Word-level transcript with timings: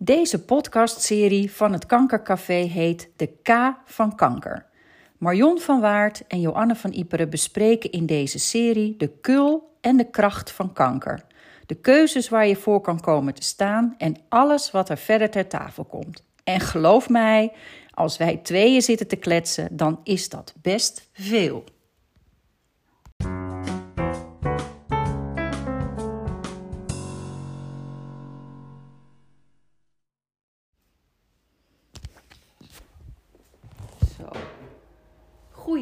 Deze 0.00 0.44
podcastserie 0.44 1.52
van 1.52 1.72
het 1.72 1.86
Kankercafé 1.86 2.52
heet 2.52 3.10
De 3.16 3.26
K 3.26 3.74
van 3.84 4.14
Kanker. 4.14 4.66
Marion 5.16 5.58
van 5.58 5.80
Waard 5.80 6.26
en 6.26 6.40
Joanne 6.40 6.74
van 6.74 6.92
Iperen 6.92 7.30
bespreken 7.30 7.92
in 7.92 8.06
deze 8.06 8.38
serie 8.38 8.96
de 8.96 9.08
kul 9.20 9.76
en 9.80 9.96
de 9.96 10.10
kracht 10.10 10.50
van 10.50 10.72
kanker. 10.72 11.24
De 11.66 11.74
keuzes 11.74 12.28
waar 12.28 12.46
je 12.46 12.56
voor 12.56 12.80
kan 12.80 13.00
komen 13.00 13.34
te 13.34 13.42
staan 13.42 13.94
en 13.96 14.16
alles 14.28 14.70
wat 14.70 14.88
er 14.88 14.98
verder 14.98 15.30
ter 15.30 15.48
tafel 15.48 15.84
komt. 15.84 16.24
En 16.44 16.60
geloof 16.60 17.08
mij, 17.08 17.52
als 17.90 18.16
wij 18.16 18.36
tweeën 18.36 18.82
zitten 18.82 19.08
te 19.08 19.16
kletsen, 19.16 19.76
dan 19.76 20.00
is 20.04 20.28
dat 20.28 20.54
best 20.62 21.08
veel. 21.12 21.64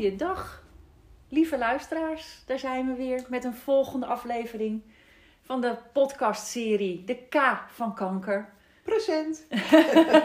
Goeiedag, 0.06 0.62
lieve 1.28 1.58
luisteraars. 1.58 2.42
Daar 2.46 2.58
zijn 2.58 2.86
we 2.86 2.94
weer 2.94 3.24
met 3.28 3.44
een 3.44 3.54
volgende 3.54 4.06
aflevering 4.06 4.82
van 5.40 5.60
de 5.60 5.76
podcastserie 5.92 7.04
De 7.04 7.14
K 7.14 7.36
van 7.68 7.94
Kanker. 7.94 8.48
Present. 8.82 9.46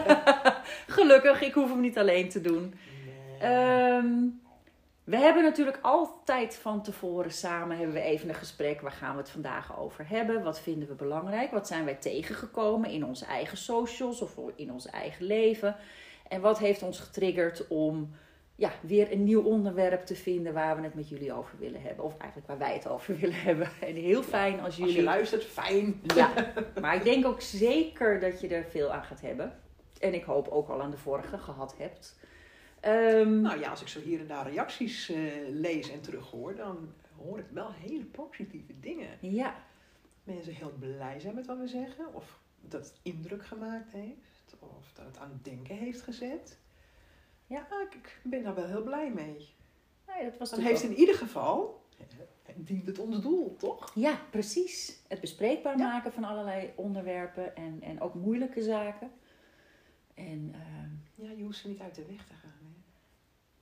Gelukkig, 0.96 1.40
ik 1.40 1.52
hoef 1.52 1.70
hem 1.70 1.80
niet 1.80 1.98
alleen 1.98 2.28
te 2.28 2.40
doen. 2.40 2.74
Ehm, 3.40 4.14
we 5.04 5.16
hebben 5.16 5.42
natuurlijk 5.42 5.78
altijd 5.82 6.56
van 6.56 6.82
tevoren 6.82 7.32
samen 7.32 7.76
hebben 7.76 7.94
we 7.94 8.02
even 8.02 8.28
een 8.28 8.34
gesprek. 8.34 8.80
Waar 8.80 8.92
gaan 8.92 9.12
we 9.12 9.20
het 9.20 9.30
vandaag 9.30 9.78
over 9.78 10.08
hebben? 10.08 10.42
Wat 10.42 10.60
vinden 10.60 10.88
we 10.88 10.94
belangrijk? 10.94 11.50
Wat 11.50 11.66
zijn 11.66 11.84
wij 11.84 11.94
tegengekomen 11.94 12.90
in 12.90 13.04
onze 13.04 13.24
eigen 13.24 13.56
socials 13.56 14.20
of 14.20 14.34
in 14.54 14.72
ons 14.72 14.86
eigen 14.86 15.24
leven? 15.24 15.76
En 16.28 16.40
wat 16.40 16.58
heeft 16.58 16.82
ons 16.82 16.98
getriggerd 16.98 17.66
om 17.68 18.14
ja, 18.62 18.72
weer 18.80 19.12
een 19.12 19.24
nieuw 19.24 19.42
onderwerp 19.42 20.06
te 20.06 20.14
vinden 20.14 20.52
waar 20.52 20.76
we 20.76 20.82
het 20.82 20.94
met 20.94 21.08
jullie 21.08 21.32
over 21.32 21.58
willen 21.58 21.82
hebben? 21.82 22.04
Of 22.04 22.16
eigenlijk 22.18 22.48
waar 22.48 22.58
wij 22.58 22.74
het 22.74 22.88
over 22.88 23.16
willen 23.18 23.40
hebben. 23.40 23.68
En 23.80 23.94
heel 23.94 24.22
fijn 24.22 24.60
als 24.60 24.76
jullie. 24.76 24.90
Als 24.90 25.00
je 25.00 25.04
luistert, 25.04 25.44
fijn. 25.44 26.00
Ja, 26.14 26.52
maar 26.80 26.94
ik 26.94 27.04
denk 27.04 27.26
ook 27.26 27.40
zeker 27.40 28.20
dat 28.20 28.40
je 28.40 28.48
er 28.48 28.64
veel 28.64 28.92
aan 28.92 29.04
gaat 29.04 29.20
hebben. 29.20 29.58
En 29.98 30.14
ik 30.14 30.24
hoop 30.24 30.48
ook 30.48 30.68
al 30.68 30.82
aan 30.82 30.90
de 30.90 30.96
vorige 30.96 31.38
gehad 31.38 31.74
hebt. 31.78 32.18
Ehm, 32.80 33.40
Nou 33.40 33.60
ja, 33.60 33.70
als 33.70 33.80
ik 33.80 33.88
zo 33.88 34.00
hier 34.00 34.20
en 34.20 34.26
daar 34.26 34.50
reacties 34.50 35.10
eh, 35.10 35.18
lees 35.48 35.90
en 35.90 36.00
terughoor, 36.00 36.54
dan 36.54 36.92
hoor 37.16 37.38
ik 37.38 37.46
wel 37.50 37.70
hele 37.72 38.04
positieve 38.04 38.72
dingen. 38.80 39.08
ja, 39.20 39.54
Mensen 40.24 40.54
heel 40.54 40.72
blij 40.78 41.20
zijn 41.20 41.34
met 41.34 41.46
wat 41.46 41.58
we 41.58 41.66
zeggen, 41.68 42.14
of 42.14 42.38
dat 42.60 42.84
het 42.84 42.98
indruk 43.02 43.46
gemaakt 43.46 43.92
heeft, 43.92 44.54
of 44.58 44.92
dat 44.94 45.04
het 45.06 45.18
aan 45.18 45.30
het 45.32 45.44
denken 45.44 45.76
heeft 45.76 46.00
gezet. 46.02 46.58
Ja. 47.52 47.66
Nou, 47.70 47.82
ik, 47.82 47.94
ik 47.94 48.30
ben 48.30 48.42
daar 48.42 48.54
wel 48.54 48.66
heel 48.66 48.82
blij 48.82 49.10
mee. 49.10 49.54
nee, 50.06 50.24
dat 50.30 50.38
was 50.38 50.50
Dan 50.50 50.60
heeft 50.60 50.84
ook- 50.84 50.90
in 50.90 50.96
ieder 50.96 51.14
geval, 51.14 51.82
dient 52.56 52.86
het 52.86 52.98
ons 52.98 53.20
doel, 53.20 53.56
toch? 53.56 53.92
Ja, 53.94 54.18
precies. 54.30 55.02
Het 55.08 55.20
bespreekbaar 55.20 55.78
Ja. 55.78 55.88
maken 55.88 56.12
van 56.12 56.24
allerlei 56.24 56.72
onderwerpen 56.76 57.56
en, 57.56 57.78
en 57.82 58.00
ook 58.00 58.14
moeilijke 58.14 58.62
zaken. 58.62 59.10
En 60.14 60.54
ehm, 60.54 60.90
Ja, 61.26 61.30
je 61.36 61.42
hoeft 61.42 61.58
ze 61.58 61.68
niet 61.68 61.80
uit 61.80 61.94
de 61.94 62.04
weg 62.06 62.26
te 62.26 62.34
gaan. 62.34 62.50
Hè? 62.62 62.80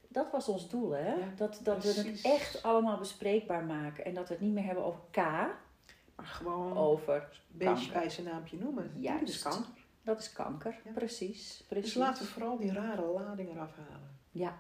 dat 0.09 0.31
was 0.31 0.49
ons 0.49 0.69
doel, 0.69 0.91
hè? 0.91 1.15
Ja, 1.15 1.29
dat 1.37 1.61
dat 1.63 1.83
we 1.85 1.89
het 1.93 2.21
echt 2.23 2.63
allemaal 2.63 2.99
bespreekbaar 2.99 3.65
maken. 3.65 4.05
En 4.05 4.15
dat 4.15 4.29
we 4.29 4.35
het 4.35 4.43
niet 4.43 4.53
meer 4.53 4.65
hebben 4.65 4.85
over 4.85 5.01
K, 5.11 5.17
Maar 5.17 6.27
gewoon 6.27 6.77
over 6.77 7.43
beetje 7.49 7.93
bij 7.93 8.11
zijn 8.11 8.27
naampje 8.27 8.57
noemen. 8.59 8.93
Juist. 8.97 9.43
Kanker. 9.43 9.80
Dat 10.03 10.19
is 10.19 10.33
kanker. 10.33 10.81
Ja. 10.85 10.91
Precies, 10.93 11.65
precies. 11.69 11.93
Dus 11.93 12.03
laten 12.03 12.25
we 12.25 12.31
vooral 12.31 12.59
die 12.59 12.73
rare 12.73 13.03
lading 13.03 13.51
eraf 13.51 13.77
halen. 13.77 14.19
Ja. 14.31 14.59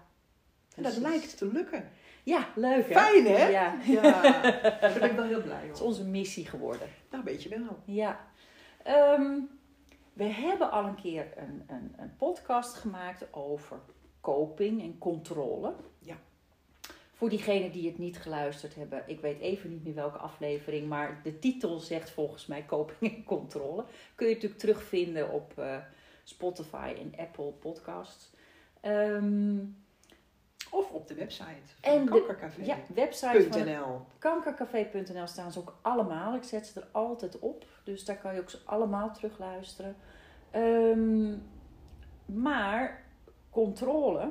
En 0.76 0.82
dat 0.82 0.96
lijkt 0.96 1.38
te 1.38 1.46
lukken. 1.46 1.90
Ja, 2.22 2.48
leuk 2.54 2.88
hè? 2.88 2.94
Fijn, 2.94 3.26
hè? 3.26 3.46
Ja. 3.46 3.78
Ja, 3.84 4.22
daar 4.80 4.92
ben 4.92 5.10
ik 5.10 5.16
wel 5.16 5.24
heel 5.24 5.42
blij 5.42 5.66
Het 5.66 5.74
is 5.76 5.80
onze 5.80 6.04
missie 6.04 6.46
geworden. 6.46 6.88
Nou, 7.10 7.24
weet 7.24 7.42
je 7.42 7.48
wel. 7.48 7.78
Ja. 7.84 8.20
Ehm, 8.82 9.38
we 10.12 10.24
hebben 10.24 10.70
al 10.70 10.84
een 10.84 10.94
keer 10.94 11.32
een, 11.36 11.64
een, 11.66 11.94
een 11.96 12.16
podcast 12.16 12.74
gemaakt 12.74 13.32
over 13.32 13.80
coping 14.20 14.82
en 14.82 14.98
controle. 14.98 15.74
Ja. 15.98 16.16
Voor 17.20 17.28
diegenen 17.28 17.72
die 17.72 17.88
het 17.88 17.98
niet 17.98 18.18
geluisterd 18.18 18.74
hebben, 18.74 19.02
ik 19.06 19.20
weet 19.20 19.40
even 19.40 19.70
niet 19.70 19.84
meer 19.84 19.94
welke 19.94 20.18
aflevering, 20.18 20.88
maar 20.88 21.20
de 21.22 21.38
titel 21.38 21.78
zegt 21.78 22.10
volgens 22.10 22.46
mij 22.46 22.64
coping 22.66 23.14
en 23.16 23.24
controle. 23.24 23.84
Kun 24.14 24.26
je 24.28 24.34
natuurlijk 24.34 24.60
terugvinden 24.60 25.30
op 25.30 25.58
eh, 25.58 25.76
Spotify 26.24 26.94
en 26.98 27.14
Apple 27.18 27.52
Podcasts. 27.52 28.30
Ehm, 28.80 29.58
Of 30.70 30.90
op 30.90 31.08
de 31.08 31.14
website 31.14 31.74
En 31.80 32.08
van 32.08 32.18
kankercafé.nl. 32.18 32.66
ja, 32.66 32.76
website 32.94 33.82
kankercafé.nl 34.18 35.26
staan 35.26 35.52
ze 35.52 35.58
ook 35.58 35.78
allemaal. 35.82 36.34
Ik 36.34 36.42
zet 36.44 36.66
ze 36.66 36.80
er 36.80 36.86
altijd 36.90 37.38
op. 37.38 37.64
Dus 37.84 38.04
daar 38.04 38.18
kan 38.18 38.34
je 38.34 38.40
ook 38.40 38.50
ze 38.50 38.58
allemaal 38.64 39.12
terugluisteren. 39.12 39.96
Ehm, 40.50 41.36
maar 42.24 43.04
controle 43.50 44.30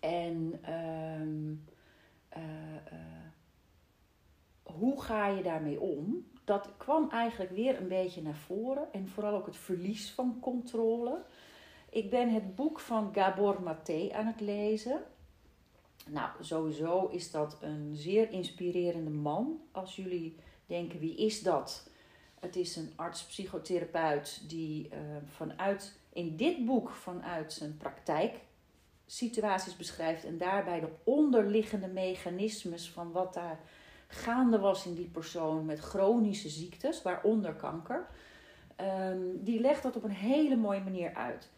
en 0.00 0.58
ehm, 0.62 1.54
eh, 2.28 2.76
eh, 2.76 3.26
hoe 4.62 5.02
ga 5.02 5.26
je 5.26 5.42
daarmee 5.42 5.80
om? 5.80 6.26
Dat 6.44 6.70
kwam 6.76 7.10
eigenlijk 7.10 7.50
weer 7.50 7.80
een 7.80 7.88
beetje 7.88 8.22
naar 8.22 8.36
voren. 8.36 8.92
En 8.92 9.08
vooral 9.08 9.34
ook 9.34 9.46
het 9.46 9.56
verlies 9.56 10.10
van 10.10 10.38
controle. 10.40 11.24
Ik 11.90 12.10
ben 12.10 12.28
het 12.28 12.54
boek 12.54 12.80
van 12.80 13.14
Gabor 13.14 13.62
Maté 13.62 14.08
aan 14.12 14.26
het 14.26 14.40
lezen. 14.40 15.02
Nou, 16.08 16.30
sowieso 16.40 17.06
is 17.06 17.30
dat 17.30 17.58
een 17.60 17.90
zeer 17.94 18.30
inspirerende 18.30 19.10
man. 19.10 19.60
Als 19.72 19.96
jullie 19.96 20.36
denken, 20.66 20.98
wie 20.98 21.16
is 21.16 21.42
dat? 21.42 21.90
Het 22.40 22.56
is 22.56 22.76
een 22.76 22.92
arts-psychotherapeut 22.96 24.48
die 24.48 24.88
eh, 24.88 24.98
vanuit, 25.24 25.98
in 26.12 26.36
dit 26.36 26.64
boek 26.64 26.90
vanuit 26.90 27.52
zijn 27.52 27.76
praktijk 27.76 28.40
situaties 29.06 29.76
beschrijft 29.76 30.24
en 30.24 30.38
daarbij 30.38 30.80
de 30.80 30.90
onderliggende 31.04 31.88
mechanismes 31.88 32.90
van 32.90 33.12
wat 33.12 33.34
daar 33.34 33.60
gaande 34.08 34.58
was 34.58 34.86
in 34.86 34.94
die 34.94 35.08
persoon 35.08 35.64
met 35.64 35.78
chronische 35.78 36.48
ziektes, 36.48 37.02
waaronder 37.02 37.54
kanker. 37.54 38.06
Ehm, 38.76 39.20
die 39.34 39.60
legt 39.60 39.82
dat 39.82 39.96
op 39.96 40.04
een 40.04 40.10
hele 40.10 40.56
mooie 40.56 40.80
manier 40.80 41.14
uit. 41.14 41.48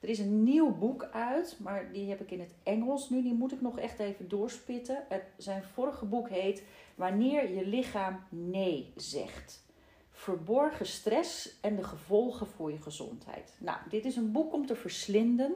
Er 0.00 0.08
is 0.08 0.18
een 0.18 0.42
nieuw 0.42 0.70
boek 0.70 1.08
uit, 1.12 1.56
maar 1.62 1.92
die 1.92 2.08
heb 2.08 2.20
ik 2.20 2.30
in 2.30 2.40
het 2.40 2.54
Engels 2.62 3.10
nu. 3.10 3.22
Die 3.22 3.34
moet 3.34 3.52
ik 3.52 3.60
nog 3.60 3.78
echt 3.78 3.98
even 3.98 4.28
doorspitten. 4.28 5.04
Zijn 5.36 5.62
vorige 5.62 6.04
boek 6.04 6.28
heet 6.28 6.62
Wanneer 6.94 7.54
je 7.54 7.66
lichaam 7.66 8.20
nee 8.28 8.92
zegt. 8.96 9.64
Verborgen 10.10 10.86
stress 10.86 11.58
en 11.60 11.76
de 11.76 11.84
gevolgen 11.84 12.46
voor 12.46 12.72
je 12.72 12.82
gezondheid. 12.82 13.56
Nou, 13.58 13.78
dit 13.88 14.04
is 14.04 14.16
een 14.16 14.32
boek 14.32 14.52
om 14.52 14.66
te 14.66 14.74
verslinden. 14.74 15.54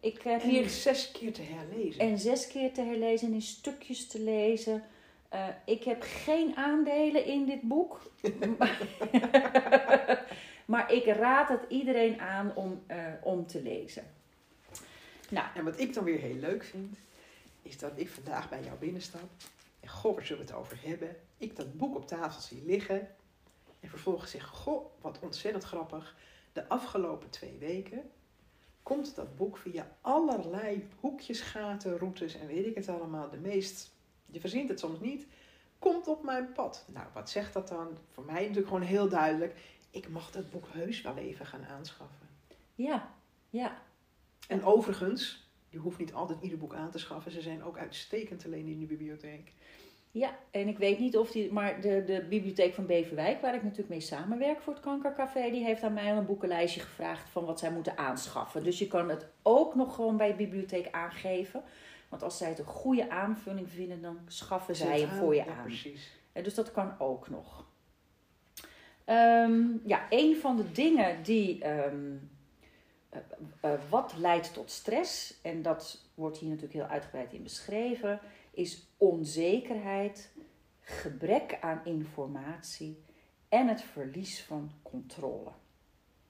Ik 0.00 0.22
heb 0.22 0.42
En 0.42 0.48
hier 0.48 0.68
zes 0.68 1.12
keer 1.12 1.32
te 1.32 1.42
herlezen. 1.42 2.00
en 2.00 2.18
zes 2.18 2.46
keer 2.46 2.72
te 2.72 2.82
herlezen 2.82 3.28
en 3.28 3.34
in 3.34 3.42
stukjes 3.42 4.06
te 4.06 4.20
lezen. 4.20 4.84
Eh, 5.28 5.48
ik 5.64 5.84
heb 5.84 6.02
geen 6.02 6.56
aandelen 6.56 7.24
in 7.24 7.46
dit 7.46 7.62
boek. 7.62 8.10
maar 10.72 10.92
ik 10.92 11.04
raad 11.04 11.48
het 11.48 11.64
iedereen 11.68 12.20
aan 12.20 12.52
om, 12.54 12.82
eh, 12.86 12.98
om 13.22 13.46
te 13.46 13.62
lezen. 13.62 14.04
Nou, 15.30 15.46
En 15.54 15.64
wat 15.64 15.80
ik 15.80 15.94
dan 15.94 16.04
weer 16.04 16.18
heel 16.18 16.34
leuk 16.34 16.64
vind, 16.64 16.98
is 17.62 17.78
dat 17.78 17.92
ik 17.94 18.08
vandaag 18.08 18.48
bij 18.48 18.62
jou 18.62 18.78
binnenstap. 18.78 19.30
En 19.80 19.88
goh, 19.88 20.14
waar 20.14 20.26
zullen 20.26 20.46
we 20.46 20.52
het 20.52 20.60
over 20.60 20.78
hebben? 20.82 21.16
Ik 21.38 21.56
dat 21.56 21.76
boek 21.76 21.96
op 21.96 22.06
tafel 22.06 22.40
zie 22.40 22.62
liggen. 22.64 23.08
En 23.80 23.88
vervolgens 23.88 24.30
zeg, 24.30 24.46
goh, 24.46 24.86
wat 25.00 25.18
ontzettend 25.18 25.64
grappig. 25.64 26.16
De 26.52 26.68
afgelopen 26.68 27.30
twee 27.30 27.56
weken 27.58 28.10
komt 28.86 29.14
dat 29.14 29.36
boek 29.36 29.56
via 29.56 29.96
allerlei 30.00 30.88
hoekjes, 31.00 31.40
gaten, 31.40 31.98
routes 31.98 32.34
en 32.34 32.46
weet 32.46 32.66
ik 32.66 32.74
het 32.74 32.88
allemaal. 32.88 33.30
De 33.30 33.36
meest, 33.36 33.94
je 34.26 34.40
verzint 34.40 34.68
het 34.68 34.80
soms 34.80 35.00
niet, 35.00 35.26
komt 35.78 36.08
op 36.08 36.22
mijn 36.22 36.52
pad. 36.52 36.84
Nou, 36.92 37.06
wat 37.14 37.30
zegt 37.30 37.52
dat 37.52 37.68
dan? 37.68 37.88
Voor 38.12 38.24
mij 38.24 38.40
natuurlijk 38.40 38.66
gewoon 38.66 38.82
heel 38.82 39.08
duidelijk. 39.08 39.56
Ik 39.90 40.08
mag 40.08 40.30
dat 40.30 40.50
boek 40.50 40.64
heus 40.68 41.02
wel 41.02 41.16
even 41.16 41.46
gaan 41.46 41.64
aanschaffen. 41.64 42.28
ja, 42.74 43.14
ja, 43.50 43.82
En 44.48 44.64
overigens, 44.64 45.48
je 45.68 45.78
hoeft 45.78 45.98
niet 45.98 46.14
altijd 46.14 46.42
ieder 46.42 46.58
boek 46.58 46.74
aan 46.74 46.90
te 46.90 46.98
schaffen. 46.98 47.32
Ze 47.32 47.40
zijn 47.40 47.62
ook 47.62 47.78
uitstekend 47.78 48.40
te 48.40 48.48
lenen 48.48 48.72
in 48.72 48.80
de 48.80 48.86
bibliotheek. 48.86 49.52
Ja. 50.18 50.38
En 50.50 50.68
ik 50.68 50.78
weet 50.78 50.98
niet 50.98 51.16
of 51.16 51.30
die, 51.30 51.52
maar 51.52 51.80
de, 51.80 52.02
de 52.06 52.26
bibliotheek 52.28 52.74
van 52.74 52.86
Beverwijk, 52.86 53.40
waar 53.40 53.54
ik 53.54 53.62
natuurlijk 53.62 53.88
mee 53.88 54.00
samenwerk 54.00 54.60
voor 54.60 54.72
het 54.72 54.82
Kankercafé, 54.82 55.50
die 55.50 55.64
heeft 55.64 55.82
aan 55.82 55.92
mij 55.92 56.10
een 56.10 56.26
boekenlijstje 56.26 56.80
gevraagd 56.80 57.28
van 57.30 57.44
wat 57.44 57.58
zij 57.58 57.70
moeten 57.70 57.98
aanschaffen. 57.98 58.62
Dus 58.64 58.78
je 58.78 58.86
kan 58.86 59.08
het 59.08 59.26
ook 59.42 59.74
nog 59.74 59.94
gewoon 59.94 60.16
bij 60.16 60.28
de 60.28 60.34
bibliotheek 60.36 60.88
aangeven. 60.90 61.62
Want 62.08 62.22
als 62.22 62.38
zij 62.38 62.48
het 62.48 62.58
een 62.58 62.64
goede 62.64 63.10
aanvulling 63.10 63.70
vinden, 63.70 64.02
dan 64.02 64.18
schaffen 64.26 64.76
zij 64.76 65.00
hem 65.00 65.08
voor 65.08 65.34
je 65.34 65.44
Ja, 65.44 65.52
aan. 65.56 65.64
precies. 65.64 66.10
Eh, 66.32 66.44
Dus 66.44 66.54
dat 66.54 66.72
kan 66.72 66.94
ook 66.98 67.28
nog. 67.28 67.64
Ehm, 69.04 69.62
ja, 69.84 70.06
een 70.10 70.36
van 70.36 70.56
de 70.56 70.72
dingen 70.72 71.22
die. 71.22 71.62
ehm, 71.62 72.14
eh, 73.08 73.20
eh, 73.60 73.80
wat 73.90 74.14
leidt 74.18 74.52
tot 74.54 74.70
stress, 74.70 75.38
en 75.42 75.62
dat 75.62 76.04
wordt 76.14 76.38
hier 76.38 76.48
natuurlijk 76.48 76.74
heel 76.74 76.86
uitgebreid 76.88 77.32
in 77.32 77.42
beschreven, 77.42 78.20
is 78.56 78.88
onzekerheid, 78.96 80.32
gebrek 80.80 81.58
aan 81.60 81.80
informatie 81.84 83.02
en 83.48 83.68
het 83.68 83.82
verlies 83.82 84.42
van 84.42 84.70
controle. 84.82 85.50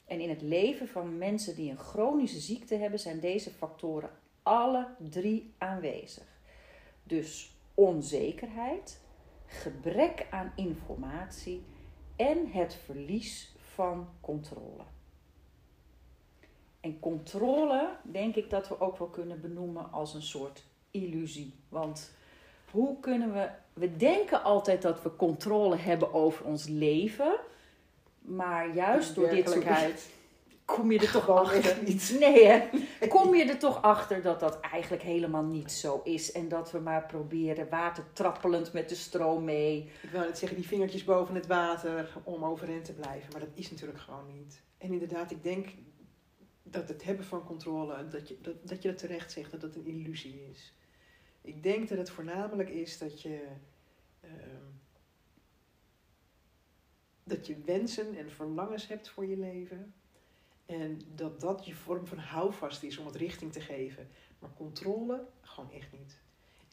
En 0.05 0.21
in 0.21 0.29
het 0.29 0.43
leven 0.43 0.89
van 0.89 1.19
mensen 1.19 1.55
die 1.55 1.71
een 1.71 1.79
chronische 1.79 2.39
ziekte 2.39 2.75
hebben, 2.75 2.99
zijn 2.99 3.21
deze 3.21 3.51
factoren 3.51 4.11
alle 4.43 4.89
drie 4.99 5.55
aanwezig. 5.59 6.27
Dus 7.03 7.57
onzekerheid, 7.75 9.01
gebrek 9.47 10.27
aan 10.31 10.53
informatie 10.57 11.65
en 12.17 12.51
het 12.51 12.75
verlies 12.75 13.55
van 13.57 14.09
controle. 14.21 14.85
En 16.81 16.99
controle 16.99 17.97
denk 18.03 18.35
ik 18.35 18.51
dat 18.51 18.69
we 18.69 18.81
ook 18.81 18.99
wel 18.99 19.09
kunnen 19.09 19.41
benoemen 19.41 19.93
als 19.93 20.15
een 20.15 20.23
soort 20.23 20.66
illusie. 20.91 21.55
Want 21.69 22.11
hoe 22.71 23.01
kunnen 23.01 23.33
we. 23.33 23.49
We 23.73 23.97
denken 23.97 24.43
altijd 24.43 24.83
dat 24.83 25.03
we 25.03 25.17
controle 25.17 25.77
hebben 25.77 26.15
over 26.15 26.45
ons 26.45 26.69
leven. 26.69 27.37
Maar 28.21 28.75
juist 28.75 29.15
door 29.15 29.29
dit 29.29 29.51
soort 29.51 29.65
kom 30.65 30.93
je 30.93 30.99
er 30.99 31.11
toch 31.11 31.25
Gewoon 31.25 31.41
achter. 31.41 31.77
niet. 31.85 32.17
Nee, 32.21 32.47
hè? 32.47 32.69
Kom 33.09 33.35
je 33.35 33.45
er 33.45 33.59
toch 33.59 33.83
achter 33.83 34.23
dat 34.23 34.41
dat 34.41 34.61
eigenlijk 34.61 35.03
helemaal 35.03 35.43
niet 35.43 35.73
zo 35.73 36.01
is. 36.05 36.33
En 36.33 36.49
dat 36.49 36.71
we 36.71 36.79
maar 36.79 37.07
proberen 37.07 37.69
water 37.69 38.05
trappelend 38.13 38.73
met 38.73 38.89
de 38.89 38.95
stroom 38.95 39.45
mee. 39.45 39.91
Ik 40.03 40.11
wil 40.11 40.21
net 40.21 40.39
zeggen, 40.39 40.59
die 40.59 40.67
vingertjes 40.67 41.05
boven 41.05 41.35
het 41.35 41.47
water 41.47 42.17
om 42.25 42.45
overeind 42.45 42.85
te 42.85 42.93
blijven. 42.93 43.29
Maar 43.33 43.41
dat 43.41 43.51
is 43.55 43.71
natuurlijk 43.71 44.01
gewoon 44.01 44.27
niet. 44.39 44.61
En 44.79 44.93
inderdaad, 44.93 45.31
ik 45.31 45.43
denk 45.43 45.67
dat 46.71 46.89
het 46.89 47.05
hebben 47.05 47.25
van 47.25 47.45
controle, 47.45 48.09
dat 48.09 48.29
je 48.29 48.41
dat, 48.41 48.69
dat, 48.69 48.83
je 48.83 48.89
dat 48.89 48.99
terecht 48.99 49.33
zegt, 49.33 49.51
dat 49.51 49.61
dat 49.61 49.75
een 49.75 49.87
illusie 49.87 50.49
is. 50.51 50.75
Ik 51.41 51.63
denk 51.63 51.89
dat 51.89 51.99
het 51.99 52.11
voornamelijk 52.11 52.69
is 52.69 52.99
dat 52.99 53.23
je, 53.23 53.47
ehm, 54.21 54.65
dat 57.25 57.47
je 57.47 57.61
wensen 57.65 58.17
en 58.17 58.31
verlangens 58.31 58.89
hebt 58.89 59.09
voor 59.09 59.27
je 59.27 59.37
leven. 59.37 59.95
En 60.67 61.01
dat 61.15 61.41
dat 61.41 61.67
je 61.67 61.75
vorm 61.75 62.07
van 62.07 62.19
houvast 62.19 62.83
is 62.83 62.99
om 62.99 63.07
het 63.07 63.17
richting 63.17 63.53
te 63.53 63.61
geven. 63.61 64.09
Maar 64.39 64.51
controle 64.57 65.27
gewoon 65.41 65.73
echt 65.73 65.93
niet. 65.93 66.19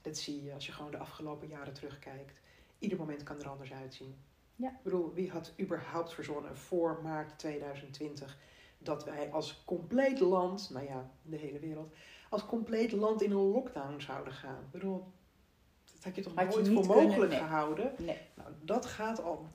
Dat 0.01 0.18
zie 0.18 0.44
je 0.44 0.54
als 0.54 0.66
je 0.66 0.72
gewoon 0.72 0.92
de 0.92 0.98
afgelopen 0.98 1.48
jaren 1.48 1.74
terugkijkt. 1.74 2.40
Ieder 2.80 2.98
moment 2.98 3.24
kan 3.24 3.40
er 3.40 3.50
anders 3.50 3.74
uitzien. 3.74 4.16
Ja. 4.56 4.69
Ik 4.69 4.84
bedoel, 4.84 5.13
wie 5.13 5.31
had 5.31 5.54
überhaupt 5.60 6.13
verzonnen 6.13 6.57
voor 6.57 7.00
maart 7.04 7.40
2020 7.40 8.38
dat 8.85 9.03
wij 9.03 9.31
als 9.31 9.63
compleet 9.65 10.19
land, 10.19 10.69
nou 10.74 10.85
ja, 10.85 11.12
de 11.21 11.38
hele 11.38 11.59
wereld, 11.59 11.94
als 12.30 12.45
compleet 12.45 12.91
land 12.91 13.21
in 13.21 13.31
een 13.31 13.51
lockdown 13.51 14.00
zouden 14.00 14.33
gaan? 14.33 14.63
Ik 14.63 14.71
bedoel, 14.71 15.12
dat 15.94 16.03
had 16.03 16.15
je 16.15 16.21
toch 16.21 16.35
Had 16.35 16.44
nooit 16.44 16.68
voor 16.68 16.88
kunnen, 16.88 17.03
mogelijk 17.03 17.31
nee. 17.31 17.39
gehouden? 17.39 17.94
Nee. 17.97 18.18
Nou, 18.33 18.50
dat 18.62 18.85
gaat 18.85 19.24
al, 19.24 19.47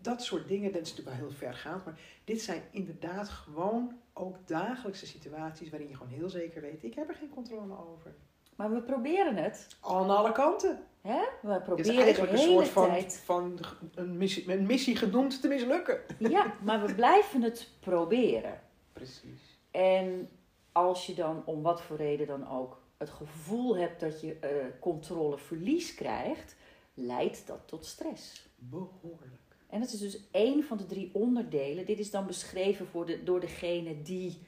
dat 0.00 0.22
soort 0.22 0.48
dingen, 0.48 0.72
dat 0.72 0.82
is 0.82 0.88
natuurlijk 0.90 1.16
wel 1.16 1.28
heel 1.28 1.36
vergaand, 1.36 1.84
maar 1.84 2.00
dit 2.24 2.40
zijn 2.40 2.62
inderdaad 2.70 3.28
gewoon 3.28 4.00
ook 4.12 4.48
dagelijkse 4.48 5.06
situaties 5.06 5.70
waarin 5.70 5.88
je 5.88 5.96
gewoon 5.96 6.12
heel 6.12 6.30
zeker 6.30 6.60
weet, 6.60 6.84
ik 6.84 6.94
heb 6.94 7.08
er 7.08 7.14
geen 7.14 7.30
controle 7.30 7.78
over. 7.78 8.14
Maar 8.56 8.72
we 8.72 8.82
proberen 8.82 9.36
het. 9.36 9.76
Aan 9.80 10.10
alle 10.10 10.32
kanten. 10.32 10.84
Hè? 11.00 11.20
We 11.42 11.52
Het 11.52 11.60
is 11.60 11.64
proberen 11.64 12.02
eigenlijk 12.02 12.32
een 12.32 12.38
soort 12.38 12.68
van, 12.68 12.86
tijd. 12.86 13.22
van 13.24 13.58
een, 13.94 14.16
missie, 14.16 14.52
een 14.52 14.66
missie 14.66 14.96
genoemd 14.96 15.40
te 15.40 15.48
mislukken. 15.48 16.00
Ja, 16.18 16.54
maar 16.62 16.86
we 16.86 16.94
blijven 16.94 17.42
het 17.42 17.68
proberen. 17.80 18.60
Precies. 18.92 19.60
En 19.70 20.28
als 20.72 21.06
je 21.06 21.14
dan 21.14 21.42
om 21.44 21.62
wat 21.62 21.82
voor 21.82 21.96
reden 21.96 22.26
dan 22.26 22.48
ook 22.48 22.82
het 22.96 23.10
gevoel 23.10 23.76
hebt 23.76 24.00
dat 24.00 24.20
je 24.20 24.38
eh, 24.38 24.48
controleverlies 24.80 25.94
krijgt, 25.94 26.56
leidt 26.94 27.46
dat 27.46 27.60
tot 27.66 27.86
stress. 27.86 28.48
Behoorlijk. 28.56 29.40
En 29.68 29.80
dat 29.80 29.92
is 29.92 29.98
dus 29.98 30.30
één 30.30 30.64
van 30.64 30.76
de 30.76 30.86
drie 30.86 31.10
onderdelen. 31.12 31.86
Dit 31.86 31.98
is 31.98 32.10
dan 32.10 32.26
beschreven 32.26 32.86
voor 32.86 33.06
de, 33.06 33.22
door 33.22 33.40
degene 33.40 34.02
die 34.02 34.38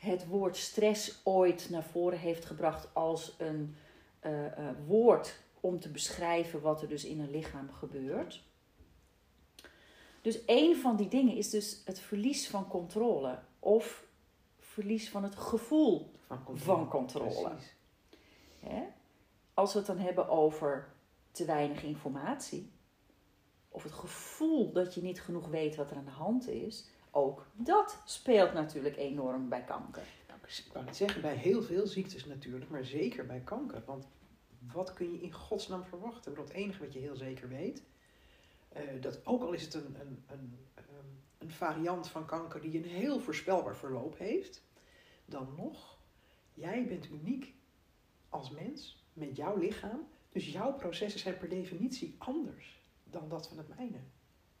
het 0.00 0.26
woord 0.26 0.56
stress 0.56 1.20
ooit 1.24 1.70
naar 1.70 1.84
voren 1.84 2.18
heeft 2.18 2.44
gebracht 2.44 2.94
als 2.94 3.34
een 3.38 3.76
eh, 4.20 4.46
eh, 4.46 4.76
woord 4.86 5.40
om 5.60 5.80
te 5.80 5.88
beschrijven 5.90 6.60
wat 6.60 6.82
er 6.82 6.88
dus 6.88 7.04
in 7.04 7.20
een 7.20 7.30
lichaam 7.30 7.70
gebeurt. 7.72 8.42
Dus 10.22 10.44
één 10.44 10.76
van 10.76 10.96
die 10.96 11.08
dingen 11.08 11.36
is 11.36 11.50
dus 11.50 11.82
het 11.84 11.98
verlies 11.98 12.48
van 12.48 12.68
controle 12.68 13.38
of 13.58 14.04
verlies 14.58 15.10
van 15.10 15.22
het 15.22 15.36
gevoel 15.36 16.10
Van 16.26 16.44
controle. 16.44 16.78
van 16.78 16.88
controle. 16.88 17.52
Hè? 18.58 18.82
Als 19.54 19.72
we 19.72 19.78
het 19.78 19.86
dan 19.86 19.98
hebben 19.98 20.28
over 20.28 20.92
te 21.30 21.44
weinig 21.44 21.82
informatie, 21.82 22.70
of 23.68 23.82
het 23.82 23.92
gevoel 23.92 24.72
dat 24.72 24.94
je 24.94 25.02
niet 25.02 25.22
genoeg 25.22 25.48
weet 25.48 25.76
wat 25.76 25.90
er 25.90 25.96
aan 25.96 26.04
de 26.04 26.10
hand 26.10 26.48
is, 26.48 26.88
ook 27.10 27.46
dat 27.52 28.02
speelt 28.04 28.52
natuurlijk 28.52 28.96
enorm 28.96 29.48
bij 29.48 29.64
kanker. 29.64 30.06
Nou, 30.28 30.40
ik 30.42 30.72
wou 30.72 30.84
niet 30.84 30.96
zeggen 30.96 31.22
bij 31.22 31.34
heel 31.34 31.62
veel 31.62 31.86
ziektes 31.86 32.24
natuurlijk, 32.24 32.70
maar 32.70 32.84
zeker 32.84 33.26
bij 33.26 33.40
kanker. 33.40 33.82
Want 33.86 34.08
wat 34.72 34.92
kun 34.92 35.12
je 35.12 35.20
in 35.20 35.32
godsnaam 35.32 35.84
verwachten? 35.84 36.30
Bedoel, 36.30 36.46
Het 36.48 36.56
enige 36.56 36.84
wat 36.84 36.92
je 36.92 36.98
heel 36.98 37.16
zeker 37.16 37.48
weet, 37.48 37.82
eh, 38.68 38.82
dat 39.00 39.26
ook 39.26 39.42
al 39.42 39.52
is 39.52 39.62
het 39.62 39.74
een, 39.74 39.96
een, 40.00 40.24
een, 40.26 40.58
ehm, 40.74 41.06
een 41.38 41.50
variant 41.50 42.08
van 42.08 42.26
kanker 42.26 42.60
die 42.60 42.76
een 42.76 42.88
heel 42.88 43.20
voorspelbaar 43.20 43.76
verloop 43.76 44.18
heeft, 44.18 44.62
dan 45.24 45.54
nog, 45.56 45.98
jij 46.54 46.86
bent 46.86 47.10
uniek 47.10 47.54
als 48.28 48.50
mens 48.50 49.04
met 49.12 49.36
jouw 49.36 49.56
lichaam. 49.56 50.08
Dus 50.32 50.52
jouw 50.52 50.72
processen 50.74 51.20
zijn 51.20 51.38
per 51.38 51.48
definitie 51.48 52.14
anders 52.18 52.82
dan 53.04 53.28
dat 53.28 53.48
van 53.48 53.58
het 53.58 53.68
mijne. 53.68 53.98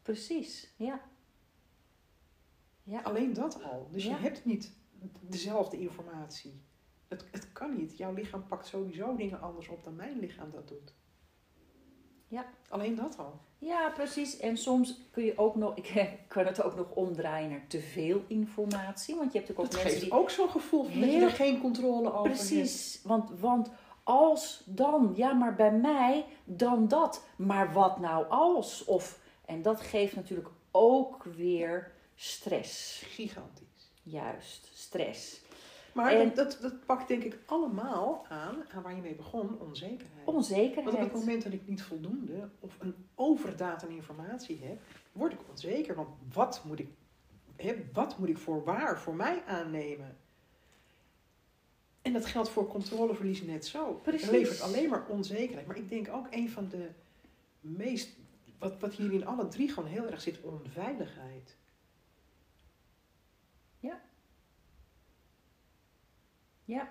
Precies, 0.02 0.72
ja. 0.76 1.09
Ja, 2.82 3.00
Alleen 3.00 3.32
dat 3.32 3.62
al. 3.64 3.88
Dus 3.92 4.04
Ja. 4.04 4.10
je 4.10 4.22
hebt 4.22 4.44
niet 4.44 4.72
dezelfde 5.20 5.78
informatie. 5.80 6.60
Het, 7.08 7.24
het 7.30 7.52
kan 7.52 7.76
niet. 7.76 7.96
Jouw 7.96 8.12
lichaam 8.14 8.46
pakt 8.46 8.66
sowieso 8.66 9.16
dingen 9.16 9.40
anders 9.40 9.68
op 9.68 9.84
dan 9.84 9.96
mijn 9.96 10.18
lichaam 10.18 10.50
dat 10.50 10.68
doet. 10.68 10.94
Ja. 12.28 12.44
Alleen 12.68 12.94
dat 12.94 13.18
al. 13.18 13.40
ja, 13.58 13.90
precies. 13.90 14.36
En 14.38 14.56
soms 14.56 15.00
kun 15.10 15.24
je 15.24 15.38
ook 15.38 15.54
nog, 15.56 15.76
ik 15.82 16.18
kan 16.28 16.46
het 16.46 16.62
ook 16.62 16.76
nog 16.76 16.90
omdraaien 16.90 17.50
naar 17.50 17.66
te 17.66 17.80
veel 17.80 18.24
informatie. 18.26 19.16
Want 19.16 19.32
je 19.32 19.38
hebt 19.38 19.48
natuurlijk 19.48 19.72
Dat 19.72 19.78
ook 19.80 19.84
mensen 19.84 20.00
die 20.10 20.18
ook 20.18 20.30
zo'n 20.30 20.50
gevoel 20.50 20.84
van 20.84 21.00
dat 21.00 21.12
je 21.12 21.20
er 21.20 21.30
geen 21.30 21.60
controle 21.60 22.12
over 22.12 22.30
hebt. 22.30 22.46
Precies, 22.46 23.00
want, 23.04 23.30
want 23.40 23.70
als 24.02 24.62
dan, 24.66 25.12
ja, 25.14 25.32
maar 25.32 25.54
bij 25.54 25.72
mij 25.72 26.24
dan 26.44 26.88
dat. 26.88 27.24
Maar 27.36 27.72
wat 27.72 28.00
nou 28.00 28.26
als? 28.28 28.84
Of, 28.84 29.20
en 29.44 29.62
dat 29.62 29.80
geeft 29.80 30.16
natuurlijk 30.16 30.48
ook 30.70 31.24
weer 31.24 31.92
stress. 32.22 33.02
Gigantisch. 33.06 33.90
Juist, 34.02 34.68
stress. 34.74 35.40
Maar 35.92 36.12
En- 36.12 36.34
dat, 36.34 36.36
dat, 36.36 36.58
dat 36.60 36.86
pakt 36.86 37.08
denk 37.08 37.22
ik 37.22 37.38
allemaal 37.46 38.26
aan, 38.28 38.64
aan 38.72 38.82
waar 38.82 38.94
je 38.94 39.00
mee 39.02 39.14
begon, 39.14 39.60
onzekerheid. 39.60 40.08
Want 40.24 40.28
op 40.28 40.34
Onzekerheid. 40.34 40.98
het 40.98 41.12
moment 41.12 41.42
dat 41.42 41.52
ik 41.52 41.68
niet 41.68 41.82
voldoende 41.82 42.48
of 42.60 42.76
een 42.78 42.94
overdaad 43.14 43.82
aan 43.82 43.90
informatie 43.90 44.60
heb, 44.62 44.80
word 45.12 45.32
ik 45.32 45.38
onzeker. 45.50 45.94
Want 45.94 46.08
wat 46.32 46.62
moet 46.64 46.78
ik, 46.78 46.88
hè, 47.56 47.74
wat 47.92 48.18
moet 48.18 48.28
ik 48.28 48.38
voor 48.38 48.64
waar 48.64 49.00
voor 49.00 49.14
mij 49.14 49.42
aannemen? 49.46 50.16
En 52.02 52.12
dat 52.12 52.26
geldt 52.26 52.48
voor 52.48 52.66
controleverlies 52.68 53.42
net 53.42 53.66
zo. 53.66 53.92
Precies. 54.02 54.22
Het 54.26 54.30
levert 54.30 54.60
alleen 54.60 54.88
maar 54.88 55.06
onzekerheid. 55.08 55.66
Maar 55.66 55.76
ik 55.76 55.88
denk 55.88 56.08
ook 56.12 56.26
een 56.30 56.50
van 56.50 56.68
de 56.68 56.88
meest, 57.60 58.10
wat, 58.58 58.80
wat 58.80 58.94
hier 58.94 59.12
in 59.12 59.26
alle 59.26 59.48
drie 59.48 59.68
gewoon 59.68 59.88
heel 59.88 60.06
erg 60.10 60.20
zit, 60.20 60.40
onveiligheid. 60.40 61.56
Ja. 66.70 66.88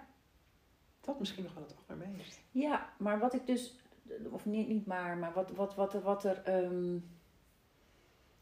Dat 1.02 1.20
misschien 1.20 1.44
nog 1.44 1.54
wel 1.54 1.64
het 1.64 1.76
allermeest. 1.88 2.40
ja, 2.52 2.90
maar 2.98 3.20
wat 3.20 3.34
ik 3.34 3.46
dus, 3.48 3.76
of 4.30 4.46
niet, 4.46 4.68
niet 4.68 4.86
maar, 4.86 5.18
maar 5.18 5.34
wat, 5.34 5.52
wat, 5.52 5.76
wat, 5.76 5.94
er- 5.94 6.02
wat 6.02 6.24
er, 6.24 6.42
ehm, 6.44 6.98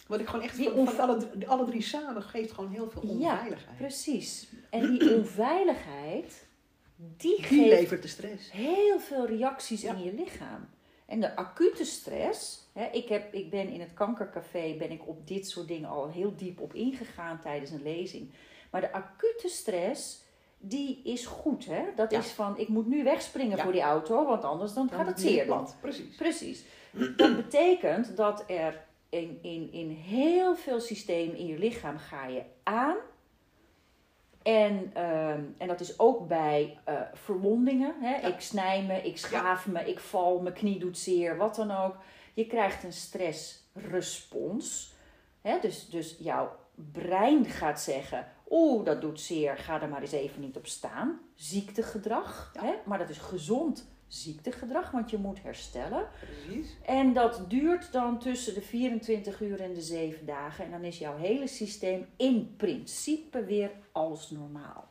Wat 0.07 0.19
ik 0.19 0.27
gewoon 0.27 0.45
echt 0.45 0.55
Die 0.57 0.69
van, 0.69 0.97
alle, 0.99 1.17
drie- 1.17 1.47
alle 1.47 1.65
drie 1.65 1.81
samen 1.81 2.21
geeft 2.23 2.51
gewoon 2.51 2.69
heel 2.71 2.89
veel 2.89 3.03
Ja, 3.05 3.31
onveiligheid. 3.31 3.77
precies. 3.77 4.49
En 4.69 4.89
die 4.91 5.15
onveiligheid, 5.15 6.45
die 6.95 7.35
Die 7.35 7.43
geeft 7.43 7.69
levert 7.69 8.01
de 8.01 8.07
stress. 8.07 8.51
heel 8.51 8.99
veel 8.99 9.25
reacties 9.25 9.81
Ja. 9.81 9.93
in 9.93 10.03
je 10.03 10.13
lichaam. 10.13 10.69
En 11.05 11.19
de 11.19 11.35
acute 11.35 11.83
stress, 11.85 12.67
hè, 12.73 12.85
ik, 12.85 13.07
heb, 13.07 13.33
ik 13.33 13.49
ben 13.49 13.67
in 13.69 13.79
het 13.79 13.93
kankercafé 13.93 14.75
ben 14.77 14.91
ik 14.91 15.07
op 15.07 15.27
dit 15.27 15.49
soort 15.49 15.67
dingen 15.67 15.89
al 15.89 16.09
heel 16.09 16.35
diep 16.35 16.59
op 16.61 16.73
ingegaan 16.73 17.39
tijdens 17.39 17.71
een 17.71 17.83
lezing. 17.83 18.31
Maar 18.71 18.81
de 18.81 18.91
acute 18.93 19.47
stress, 19.47 20.23
die 20.57 21.01
is 21.03 21.25
goed. 21.25 21.65
Hè? 21.65 21.83
Dat 21.95 22.11
Ja. 22.11 22.19
is 22.19 22.31
van, 22.31 22.57
ik 22.57 22.67
moet 22.67 22.87
nu 22.87 23.03
wegspringen 23.03 23.57
Ja. 23.57 23.63
voor 23.63 23.71
die 23.71 23.81
auto, 23.81 24.25
want 24.25 24.43
anders 24.43 24.73
dan, 24.73 24.89
gaat 24.89 25.07
het 25.07 25.19
zeer 25.19 25.45
plat. 25.45 25.75
Precies. 25.81 26.15
Precies. 26.15 26.65
Dat 27.17 27.35
betekent 27.45 28.17
dat 28.17 28.43
er 28.47 28.85
in, 29.09 29.39
in, 29.41 29.71
in 29.71 29.89
heel 29.89 30.55
veel 30.55 30.79
systemen 30.79 31.35
in 31.37 31.45
je 31.45 31.57
lichaam 31.57 31.97
ga 31.97 32.25
je 32.27 32.41
aan. 32.63 32.95
En, 34.43 34.91
ehm, 34.93 35.41
en 35.57 35.67
dat 35.67 35.79
is 35.79 35.99
ook 35.99 36.27
bij 36.27 36.77
eh, 36.83 37.01
verwondingen. 37.13 37.95
Hè? 38.01 38.15
Ja. 38.15 38.27
Ik 38.27 38.39
snij 38.39 38.83
me, 38.83 39.01
ik 39.01 39.17
schaaf 39.17 39.67
me, 39.67 39.79
ik 39.89 39.99
val, 39.99 40.39
mijn 40.39 40.53
knie 40.55 40.79
doet 40.79 40.97
zeer, 40.97 41.37
wat 41.37 41.55
dan 41.55 41.71
ook. 41.71 41.95
Je 42.33 42.47
krijgt 42.47 42.83
een 42.83 42.93
stressrespons. 42.93 44.93
Hè? 45.41 45.59
Dus, 45.59 45.89
dus 45.89 46.15
jouw 46.19 46.55
brein 46.75 47.45
gaat 47.45 47.81
zeggen: 47.81 48.27
Oeh, 48.49 48.85
dat 48.85 49.01
doet 49.01 49.19
zeer, 49.21 49.57
ga 49.57 49.81
er 49.81 49.89
maar 49.89 50.01
eens 50.01 50.11
even 50.11 50.41
niet 50.41 50.57
op 50.57 50.67
staan. 50.67 51.19
Ziektegedrag. 51.35 52.51
Ja. 52.53 52.63
Hè? 52.63 52.73
Maar 52.85 52.97
dat 52.97 53.09
is 53.09 53.17
gezond 53.17 53.87
ziektegedrag, 54.07 54.91
want 54.91 55.09
je 55.09 55.17
moet 55.17 55.41
herstellen. 55.43 56.07
Precies. 56.19 56.75
En 56.85 57.13
dat 57.13 57.41
duurt 57.47 57.91
dan 57.91 58.19
tussen 58.19 58.53
de 58.53 58.61
24 58.61 59.41
uur 59.41 59.61
en 59.61 59.73
de 59.73 59.81
7 59.81 60.25
dagen. 60.25 60.65
En 60.65 60.71
dan 60.71 60.83
is 60.83 60.97
jouw 60.97 61.17
hele 61.17 61.47
systeem 61.47 62.07
in 62.17 62.53
principe 62.57 63.43
weer 63.43 63.71
als 63.91 64.31
normaal. 64.31 64.87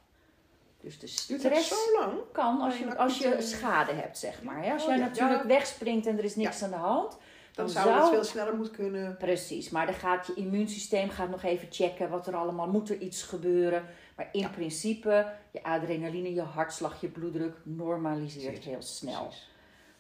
Dus 0.80 0.98
de 0.98 1.06
stress 1.06 1.68
zo 1.68 1.98
lang? 2.00 2.12
kan 2.32 2.60
als 2.60 2.78
je, 2.78 2.96
als 2.96 3.18
je 3.18 3.36
schade 3.40 3.92
hebt, 3.92 4.18
zeg 4.18 4.42
maar. 4.42 4.64
hè. 4.64 4.72
Als 4.72 4.82
Oh, 4.82 4.88
jij 4.88 4.98
natuurlijk 4.98 5.42
wegspringt 5.42 6.06
en 6.06 6.18
er 6.18 6.24
is 6.24 6.36
niks 6.36 6.62
aan 6.62 6.70
de 6.70 6.76
hand. 6.76 7.18
Dan 7.56 7.68
zou 7.68 7.90
het 7.90 8.08
veel 8.08 8.24
sneller 8.24 8.56
moeten 8.56 8.74
kunnen. 8.74 9.16
Precies, 9.16 9.70
maar 9.70 9.86
dan 9.86 9.94
gaat 9.94 10.26
je 10.26 10.34
immuunsysteem 10.34 11.08
gaat 11.10 11.30
nog 11.30 11.42
even 11.42 11.68
checken 11.70 12.10
wat 12.10 12.26
er 12.26 12.34
allemaal 12.34 12.68
moet 12.68 12.90
er 12.90 12.98
iets 12.98 13.22
gebeuren. 13.22 13.84
Maar 14.16 14.28
in 14.32 14.40
Ja. 14.40 14.48
principe, 14.48 15.32
je 15.52 15.62
adrenaline, 15.62 16.34
je 16.34 16.40
hartslag, 16.42 17.00
je 17.00 17.08
bloeddruk 17.08 17.56
normaliseert 17.62 18.46
Precies. 18.52 18.64
heel 18.70 18.82
snel. 18.82 19.32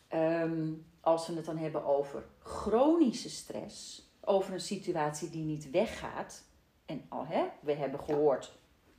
Ehm, 0.08 0.72
als 1.00 1.26
we 1.26 1.34
het 1.34 1.44
dan 1.44 1.56
hebben 1.58 1.84
over 1.84 2.24
chronische 2.42 3.30
stress, 3.30 4.04
over 4.20 4.52
een 4.52 4.60
situatie 4.60 5.30
die 5.30 5.44
niet 5.44 5.70
weggaat. 5.70 6.42
En 6.86 7.04
al, 7.08 7.26
hè, 7.26 7.44
we 7.60 7.72
hebben 7.72 8.00
gehoord, 8.00 8.58